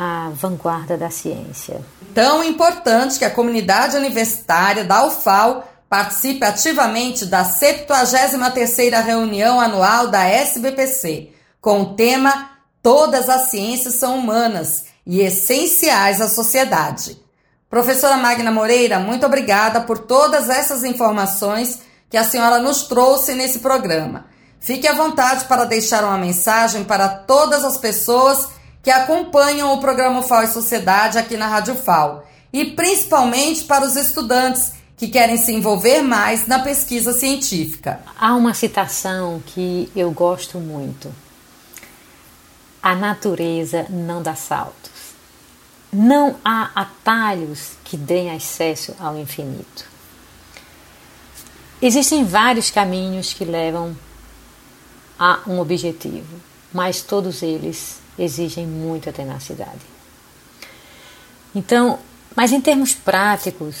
a 0.00 0.30
vanguarda 0.30 0.96
da 0.96 1.10
ciência. 1.10 1.84
Tão 2.14 2.44
importante 2.44 3.18
que 3.18 3.24
a 3.24 3.30
comunidade 3.30 3.96
universitária 3.96 4.84
da 4.84 5.04
UFAL 5.04 5.68
participe 5.88 6.44
ativamente 6.44 7.26
da 7.26 7.44
73ª 7.44 9.02
reunião 9.02 9.60
anual 9.60 10.06
da 10.06 10.22
SBPC, 10.24 11.32
com 11.60 11.82
o 11.82 11.94
tema 11.96 12.50
Todas 12.80 13.28
as 13.28 13.50
ciências 13.50 13.94
são 13.94 14.16
humanas 14.18 14.84
e 15.04 15.20
essenciais 15.20 16.20
à 16.20 16.28
sociedade. 16.28 17.20
Professora 17.68 18.16
Magna 18.16 18.52
Moreira, 18.52 19.00
muito 19.00 19.26
obrigada 19.26 19.80
por 19.80 19.98
todas 19.98 20.48
essas 20.48 20.84
informações 20.84 21.80
que 22.08 22.16
a 22.16 22.22
senhora 22.22 22.60
nos 22.60 22.82
trouxe 22.82 23.34
nesse 23.34 23.58
programa. 23.58 24.26
Fique 24.60 24.86
à 24.86 24.94
vontade 24.94 25.46
para 25.46 25.64
deixar 25.64 26.04
uma 26.04 26.16
mensagem 26.16 26.84
para 26.84 27.08
todas 27.08 27.64
as 27.64 27.76
pessoas 27.76 28.57
que 28.82 28.90
acompanham 28.90 29.72
o 29.72 29.80
programa 29.80 30.22
FAO 30.22 30.44
e 30.44 30.48
Sociedade 30.48 31.18
aqui 31.18 31.36
na 31.36 31.48
Rádio 31.48 31.74
FAO 31.74 32.24
e 32.52 32.64
principalmente 32.72 33.64
para 33.64 33.84
os 33.84 33.96
estudantes 33.96 34.72
que 34.96 35.08
querem 35.08 35.36
se 35.36 35.52
envolver 35.52 36.02
mais 36.02 36.46
na 36.46 36.58
pesquisa 36.58 37.12
científica. 37.12 38.00
Há 38.18 38.34
uma 38.34 38.52
citação 38.52 39.40
que 39.46 39.90
eu 39.94 40.10
gosto 40.10 40.58
muito. 40.58 41.14
A 42.82 42.94
natureza 42.96 43.86
não 43.88 44.22
dá 44.22 44.34
saltos. 44.34 44.90
Não 45.92 46.36
há 46.44 46.70
atalhos 46.74 47.72
que 47.84 47.96
deem 47.96 48.30
acesso 48.30 48.94
ao 48.98 49.16
infinito. 49.16 49.86
Existem 51.80 52.24
vários 52.24 52.70
caminhos 52.70 53.32
que 53.32 53.44
levam 53.44 53.96
a 55.18 55.40
um 55.46 55.60
objetivo, 55.60 56.40
mas 56.72 57.02
todos 57.02 57.42
eles 57.42 58.00
exigem 58.18 58.66
muita 58.66 59.12
tenacidade. 59.12 59.80
Então, 61.54 61.98
mas 62.34 62.52
em 62.52 62.60
termos 62.60 62.94
práticos, 62.94 63.76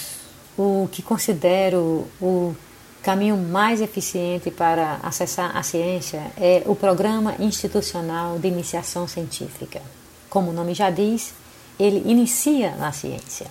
o 0.56 0.88
que 0.90 1.02
considero 1.02 2.06
o 2.20 2.54
caminho 3.02 3.36
mais 3.36 3.80
eficiente 3.80 4.50
para 4.50 4.98
acessar 5.02 5.56
a 5.56 5.62
ciência 5.62 6.30
é 6.36 6.62
o 6.66 6.74
Programa 6.74 7.36
Institucional 7.38 8.38
de 8.38 8.48
Iniciação 8.48 9.06
Científica. 9.06 9.80
Como 10.28 10.50
o 10.50 10.52
nome 10.52 10.74
já 10.74 10.90
diz, 10.90 11.32
ele 11.78 12.02
inicia 12.10 12.72
na 12.72 12.92
ciência. 12.92 13.46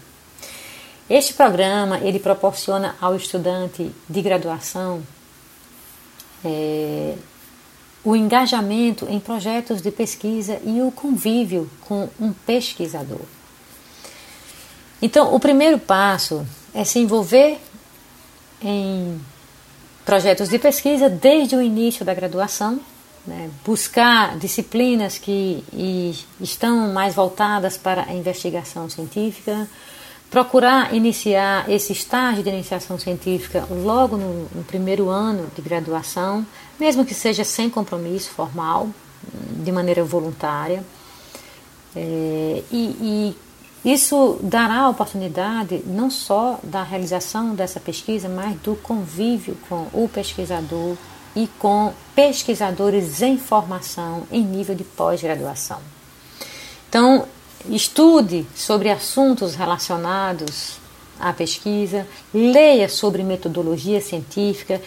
Este 1.09 1.33
programa 1.33 1.99
ele 1.99 2.19
proporciona 2.19 2.95
ao 2.99 3.15
estudante 3.15 3.89
de 4.09 4.21
graduação 4.21 5.01
é, 6.43 7.15
o 8.07 8.15
engajamento 8.15 9.05
em 9.09 9.19
projetos 9.19 9.81
de 9.81 9.91
pesquisa 9.91 10.61
e 10.63 10.81
o 10.81 10.89
convívio 10.91 11.69
com 11.81 12.07
um 12.17 12.31
pesquisador. 12.31 13.19
Então, 15.01 15.35
o 15.35 15.39
primeiro 15.41 15.77
passo 15.77 16.47
é 16.73 16.85
se 16.85 16.99
envolver 16.99 17.59
em 18.61 19.19
projetos 20.05 20.47
de 20.47 20.57
pesquisa 20.57 21.09
desde 21.09 21.57
o 21.57 21.61
início 21.61 22.05
da 22.05 22.13
graduação 22.13 22.79
né, 23.25 23.49
buscar 23.65 24.37
disciplinas 24.37 25.17
que 25.17 25.61
estão 26.39 26.93
mais 26.93 27.13
voltadas 27.13 27.75
para 27.75 28.03
a 28.03 28.13
investigação 28.13 28.89
científica, 28.89 29.67
procurar 30.29 30.93
iniciar 30.93 31.69
esse 31.69 31.93
estágio 31.93 32.43
de 32.43 32.49
iniciação 32.49 32.99
científica 32.99 33.65
logo 33.69 34.17
no, 34.17 34.47
no 34.53 34.63
primeiro 34.63 35.09
ano 35.09 35.47
de 35.55 35.61
graduação, 35.61 36.45
mesmo 36.79 37.05
que 37.05 37.13
seja 37.13 37.43
sem 37.43 37.69
compromisso 37.69 38.29
formal, 38.29 38.89
de 39.63 39.71
maneira 39.71 40.03
voluntária. 40.03 40.83
É, 41.95 42.63
e, 42.71 43.35
e 43.83 43.93
isso 43.93 44.37
dará 44.41 44.81
a 44.81 44.89
oportunidade 44.89 45.81
não 45.85 46.11
só 46.11 46.59
da 46.61 46.83
realização 46.83 47.55
dessa 47.55 47.79
pesquisa, 47.79 48.27
mas 48.27 48.59
do 48.59 48.75
convívio 48.75 49.57
com 49.69 49.87
o 49.93 50.09
pesquisador 50.09 50.97
e 51.35 51.47
com 51.59 51.93
pesquisadores 52.15 53.21
em 53.21 53.37
formação 53.37 54.23
em 54.31 54.43
nível 54.43 54.75
de 54.75 54.83
pós-graduação. 54.83 55.79
Então, 56.89 57.27
estude 57.69 58.45
sobre 58.55 58.89
assuntos 58.89 59.55
relacionados 59.55 60.77
à 61.19 61.33
pesquisa, 61.33 62.07
leia 62.33 62.87
sobre 62.87 63.23
metodologia 63.23 64.01
científica, 64.01 64.81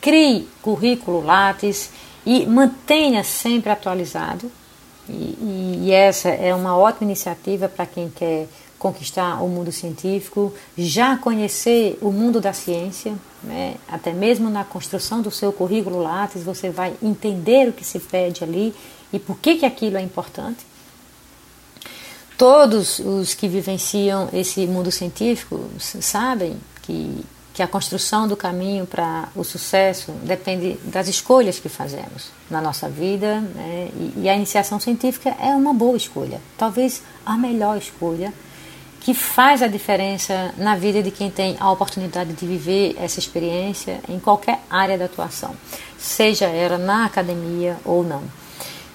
crie 0.00 0.48
currículo 0.62 1.24
Lattes 1.24 1.90
e 2.24 2.46
mantenha 2.46 3.22
sempre 3.24 3.70
atualizado. 3.70 4.50
E, 5.08 5.84
e, 5.84 5.92
essa 5.92 6.28
é 6.28 6.52
uma 6.52 6.76
ótima 6.76 7.04
iniciativa 7.04 7.68
para 7.68 7.86
quem 7.86 8.10
quer 8.10 8.48
conquistar 8.78 9.42
o 9.42 9.48
mundo 9.48 9.70
científico, 9.70 10.52
já 10.76 11.16
conhecer 11.16 11.96
o 12.02 12.10
mundo 12.10 12.40
da 12.40 12.52
ciência, 12.52 13.14
né? 13.42 13.76
até 13.88 14.12
mesmo 14.12 14.50
na 14.50 14.64
construção 14.64 15.22
do 15.22 15.30
seu 15.30 15.52
currículo 15.52 16.02
Lattes, 16.02 16.42
você 16.42 16.70
vai 16.70 16.94
entender 17.02 17.68
o 17.68 17.72
que 17.72 17.84
se 17.84 18.00
pede 18.00 18.42
ali 18.42 18.74
e 19.12 19.18
por 19.18 19.38
que, 19.38 19.56
que 19.56 19.66
aquilo 19.66 19.96
é 19.96 20.02
importante. 20.02 20.66
Todos 22.36 22.98
os 22.98 23.32
que 23.32 23.48
vivenciam 23.48 24.28
esse 24.32 24.66
mundo 24.66 24.90
científico 24.92 25.70
sabem 25.78 26.56
que, 26.82 27.24
que 27.54 27.62
a 27.62 27.66
construção 27.66 28.28
do 28.28 28.36
caminho 28.36 28.86
para 28.86 29.28
o 29.34 29.42
sucesso 29.42 30.12
depende 30.22 30.74
das 30.84 31.08
escolhas 31.08 31.58
que 31.58 31.70
fazemos 31.70 32.30
na 32.50 32.60
nossa 32.60 32.90
vida, 32.90 33.40
né? 33.40 33.88
e, 33.94 34.22
e 34.22 34.28
a 34.28 34.36
iniciação 34.36 34.78
científica 34.78 35.34
é 35.40 35.54
uma 35.54 35.72
boa 35.72 35.96
escolha, 35.96 36.38
talvez 36.58 37.02
a 37.24 37.38
melhor 37.38 37.78
escolha 37.78 38.34
que 39.00 39.14
faz 39.14 39.62
a 39.62 39.68
diferença 39.68 40.52
na 40.58 40.74
vida 40.74 41.00
de 41.00 41.12
quem 41.12 41.30
tem 41.30 41.56
a 41.60 41.70
oportunidade 41.70 42.32
de 42.32 42.44
viver 42.44 42.96
essa 42.98 43.20
experiência 43.20 44.00
em 44.08 44.18
qualquer 44.18 44.60
área 44.68 44.98
da 44.98 45.04
atuação, 45.04 45.54
seja 45.96 46.46
ela 46.46 46.76
na 46.76 47.06
academia 47.06 47.76
ou 47.84 48.02
não. 48.02 48.22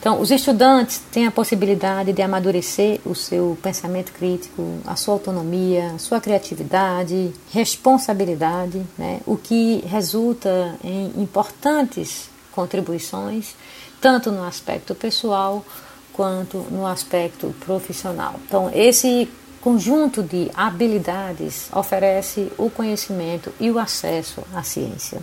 Então, 0.01 0.19
os 0.19 0.31
estudantes 0.31 0.99
têm 1.11 1.27
a 1.27 1.31
possibilidade 1.31 2.11
de 2.11 2.23
amadurecer 2.23 2.99
o 3.05 3.13
seu 3.13 3.55
pensamento 3.61 4.11
crítico, 4.11 4.79
a 4.83 4.95
sua 4.95 5.13
autonomia, 5.13 5.91
a 5.93 5.99
sua 5.99 6.19
criatividade, 6.19 7.31
responsabilidade, 7.51 8.81
né? 8.97 9.19
o 9.27 9.37
que 9.37 9.83
resulta 9.85 10.75
em 10.83 11.21
importantes 11.21 12.31
contribuições, 12.51 13.55
tanto 14.01 14.31
no 14.31 14.43
aspecto 14.43 14.95
pessoal 14.95 15.63
quanto 16.11 16.57
no 16.71 16.87
aspecto 16.87 17.53
profissional. 17.63 18.39
Então, 18.47 18.71
esse 18.73 19.29
conjunto 19.61 20.23
de 20.23 20.49
habilidades 20.55 21.69
oferece 21.71 22.51
o 22.57 22.71
conhecimento 22.71 23.53
e 23.59 23.69
o 23.69 23.77
acesso 23.77 24.41
à 24.51 24.63
ciência. 24.63 25.21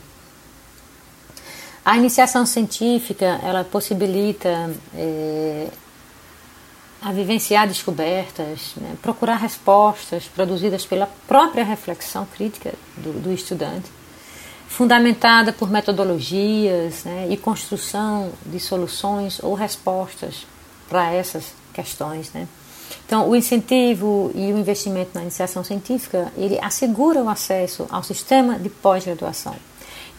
A 1.89 1.97
iniciação 1.97 2.45
científica 2.45 3.41
ela 3.43 3.65
possibilita 3.65 4.71
é, 4.95 5.69
a 7.01 7.11
vivenciar 7.13 7.67
descobertas, 7.67 8.75
né, 8.77 8.95
procurar 9.01 9.37
respostas 9.37 10.25
produzidas 10.25 10.85
pela 10.85 11.09
própria 11.27 11.65
reflexão 11.65 12.27
crítica 12.27 12.75
do, 12.99 13.19
do 13.23 13.33
estudante, 13.33 13.87
fundamentada 14.69 15.51
por 15.51 15.71
metodologias 15.71 17.05
né, 17.05 17.27
e 17.31 17.39
construção 17.39 18.33
de 18.45 18.61
soluções 18.61 19.43
ou 19.43 19.55
respostas 19.55 20.47
para 20.91 21.11
essas 21.11 21.55
questões. 21.73 22.31
Né. 22.35 22.47
Então, 23.07 23.31
o 23.31 23.35
incentivo 23.35 24.31
e 24.35 24.53
o 24.53 24.59
investimento 24.59 25.13
na 25.15 25.23
iniciação 25.23 25.65
científica, 25.65 26.31
ele 26.37 26.59
assegura 26.61 27.23
o 27.23 27.31
acesso 27.31 27.87
ao 27.89 28.03
sistema 28.03 28.59
de 28.59 28.69
pós-graduação 28.69 29.57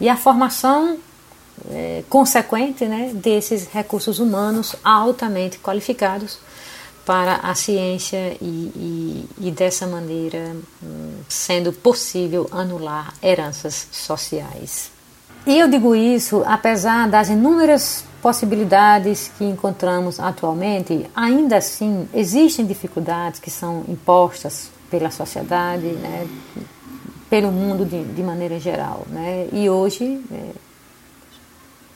e 0.00 0.08
a 0.08 0.16
formação 0.16 0.98
é, 1.70 2.02
consequente 2.08 2.84
né, 2.86 3.10
desses 3.14 3.66
recursos 3.66 4.18
humanos 4.18 4.76
altamente 4.84 5.58
qualificados 5.58 6.38
para 7.04 7.36
a 7.36 7.54
ciência 7.54 8.36
e, 8.40 8.44
e, 8.44 9.28
e 9.48 9.50
dessa 9.50 9.86
maneira 9.86 10.54
hum, 10.82 11.14
sendo 11.28 11.72
possível 11.72 12.48
anular 12.52 13.14
heranças 13.22 13.88
sociais. 13.90 14.90
E 15.46 15.58
eu 15.58 15.68
digo 15.68 15.96
isso 15.96 16.42
apesar 16.46 17.08
das 17.08 17.28
inúmeras 17.28 18.04
possibilidades 18.20 19.30
que 19.38 19.44
encontramos 19.44 20.20
atualmente, 20.20 21.08
ainda 21.16 21.56
assim 21.56 22.08
existem 22.12 22.66
dificuldades 22.66 23.40
que 23.40 23.50
são 23.50 23.84
impostas 23.88 24.70
pela 24.90 25.10
sociedade, 25.10 25.86
né, 25.86 26.28
pelo 27.30 27.50
mundo 27.50 27.84
de, 27.84 28.04
de 28.04 28.22
maneira 28.22 28.60
geral, 28.60 29.06
né, 29.08 29.48
e 29.52 29.70
hoje 29.70 30.22
é, 30.30 30.50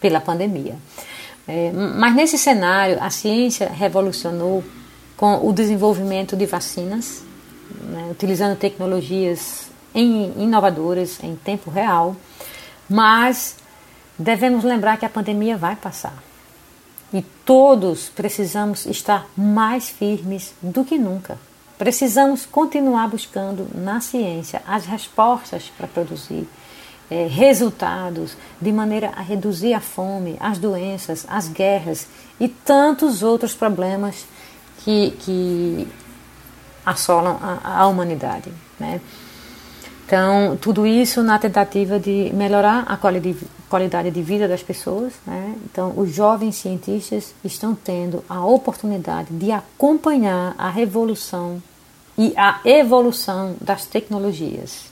pela 0.05 0.21
pandemia. 0.21 0.77
É, 1.49 1.73
mas 1.73 2.15
nesse 2.15 2.37
cenário, 2.37 2.99
a 3.01 3.09
ciência 3.09 3.71
revolucionou 3.71 4.63
com 5.17 5.49
o 5.49 5.51
desenvolvimento 5.51 6.37
de 6.37 6.45
vacinas, 6.45 7.23
né, 7.89 8.09
utilizando 8.11 8.55
tecnologias 8.57 9.71
inovadoras 9.95 11.23
em 11.23 11.37
tempo 11.37 11.71
real, 11.71 12.17
mas 12.91 13.57
Devemos 14.19 14.63
lembrar 14.63 14.97
que 14.97 15.05
a 15.05 15.09
pandemia 15.09 15.57
vai 15.57 15.75
passar 15.75 16.23
e 17.13 17.21
todos 17.45 18.09
precisamos 18.09 18.87
estar 18.87 19.27
mais 19.37 19.89
firmes 19.89 20.55
do 20.63 20.85
que 20.85 20.97
nunca. 20.97 21.37
Precisamos 21.77 22.47
continuar 22.47 23.09
buscando 23.09 23.67
na 23.75 24.01
ciência 24.01 24.63
as 24.69 24.87
respostas 24.87 25.65
para 25.77 25.89
produzir 25.89 26.49
é, 27.11 27.27
resultados 27.27 28.37
de 28.61 28.73
maneira 28.73 29.13
a 29.17 29.23
reduzir 29.23 29.75
a 29.75 29.81
fome, 29.81 30.37
as 30.41 30.59
doenças, 30.59 31.27
as 31.29 31.49
guerras 31.49 32.09
e 32.41 32.49
tantos 32.49 33.23
outros 33.23 33.55
problemas 33.55 34.27
que, 34.85 35.11
que 35.21 35.89
assolam 36.85 37.39
a, 37.43 37.83
a 37.83 37.87
humanidade. 37.87 38.53
Né? 38.79 39.01
Então, 40.07 40.57
tudo 40.61 40.87
isso 40.87 41.23
na 41.23 41.39
tentativa 41.39 41.99
de 41.99 42.31
melhorar 42.35 42.85
a 42.87 42.99
qualidade 43.69 44.11
de 44.11 44.23
vida 44.23 44.47
das 44.47 44.63
pessoas. 44.63 45.15
Né? 45.27 45.55
Então, 45.65 45.95
os 45.97 46.15
jovens 46.15 46.57
cientistas 46.57 47.35
estão 47.43 47.75
tendo 47.75 48.23
a 48.29 48.45
oportunidade 48.45 49.33
de 49.33 49.51
acompanhar 49.51 50.55
a 50.59 50.69
revolução 50.69 51.63
e 52.19 52.35
a 52.37 52.61
evolução 52.65 53.57
das 53.61 53.87
tecnologias. 53.87 54.85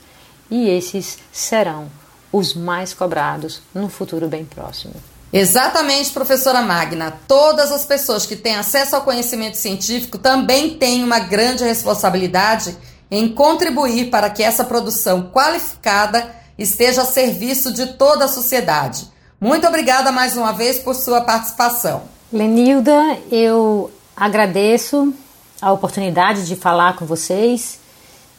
E 0.49 0.67
esses 0.67 1.19
serão 1.31 1.87
os 2.33 2.55
mais 2.55 2.93
cobrados 2.93 3.61
no 3.73 3.87
futuro 3.87 4.27
bem 4.27 4.43
próximo. 4.43 4.95
Exatamente, 5.31 6.11
professora 6.11 6.61
Magna. 6.61 7.13
Todas 7.27 7.71
as 7.71 7.85
pessoas 7.85 8.25
que 8.25 8.35
têm 8.35 8.55
acesso 8.55 8.95
ao 8.95 9.03
conhecimento 9.03 9.55
científico 9.55 10.17
também 10.17 10.77
têm 10.77 11.03
uma 11.03 11.19
grande 11.19 11.63
responsabilidade 11.63 12.75
em 13.09 13.29
contribuir 13.29 14.09
para 14.09 14.29
que 14.29 14.41
essa 14.41 14.63
produção 14.63 15.29
qualificada 15.31 16.35
esteja 16.57 17.03
a 17.03 17.05
serviço 17.05 17.71
de 17.71 17.93
toda 17.93 18.25
a 18.25 18.27
sociedade. 18.27 19.07
Muito 19.39 19.67
obrigada 19.67 20.11
mais 20.11 20.35
uma 20.35 20.53
vez 20.53 20.79
por 20.79 20.95
sua 20.95 21.21
participação. 21.21 22.03
Lenilda, 22.31 23.17
eu 23.31 23.91
agradeço 24.15 25.13
a 25.61 25.71
oportunidade 25.71 26.45
de 26.45 26.55
falar 26.55 26.95
com 26.95 27.05
vocês 27.05 27.79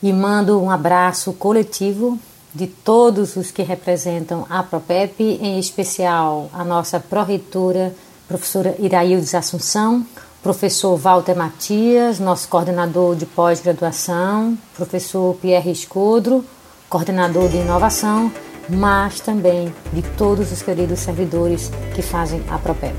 e 0.02 0.12
mando 0.12 0.60
um 0.60 0.70
abraço 0.70 1.32
coletivo 1.32 2.18
de 2.54 2.66
todos 2.66 3.36
os 3.36 3.50
que 3.50 3.62
representam 3.62 4.46
a 4.48 4.62
PROPEP, 4.62 5.38
em 5.42 5.58
especial 5.58 6.48
a 6.52 6.64
nossa 6.64 7.00
pró-reitora, 7.00 7.94
professora 8.28 8.74
Iraildes 8.78 9.34
Assunção, 9.34 10.06
professor 10.42 10.96
Walter 10.96 11.34
Matias, 11.34 12.20
nosso 12.20 12.48
coordenador 12.48 13.16
de 13.16 13.26
pós-graduação, 13.26 14.56
professor 14.76 15.34
Pierre 15.36 15.72
Escudro, 15.72 16.44
coordenador 16.88 17.48
de 17.48 17.56
inovação, 17.56 18.30
mas 18.68 19.20
também 19.20 19.74
de 19.92 20.02
todos 20.16 20.52
os 20.52 20.62
queridos 20.62 21.00
servidores 21.00 21.70
que 21.94 22.02
fazem 22.02 22.42
a 22.48 22.58
Propep. 22.58 22.94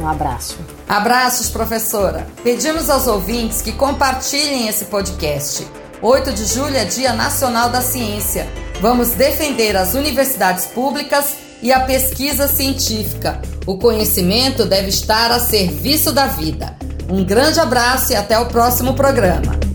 Um 0.00 0.08
abraço. 0.08 0.58
Abraços, 0.88 1.48
professora. 1.48 2.26
Pedimos 2.42 2.90
aos 2.90 3.06
ouvintes 3.06 3.62
que 3.62 3.72
compartilhem 3.72 4.68
esse 4.68 4.86
podcast. 4.86 5.66
8 6.02 6.32
de 6.32 6.44
julho 6.44 6.76
é 6.76 6.84
Dia 6.84 7.14
Nacional 7.14 7.70
da 7.70 7.80
Ciência. 7.80 8.46
Vamos 8.80 9.12
defender 9.12 9.74
as 9.76 9.94
universidades 9.94 10.66
públicas 10.66 11.36
e 11.62 11.72
a 11.72 11.80
pesquisa 11.80 12.46
científica. 12.46 13.40
O 13.66 13.78
conhecimento 13.78 14.66
deve 14.66 14.88
estar 14.88 15.30
a 15.30 15.40
serviço 15.40 16.12
da 16.12 16.26
vida. 16.26 16.76
Um 17.08 17.24
grande 17.24 17.60
abraço 17.60 18.12
e 18.12 18.16
até 18.16 18.38
o 18.38 18.46
próximo 18.46 18.92
programa. 18.94 19.65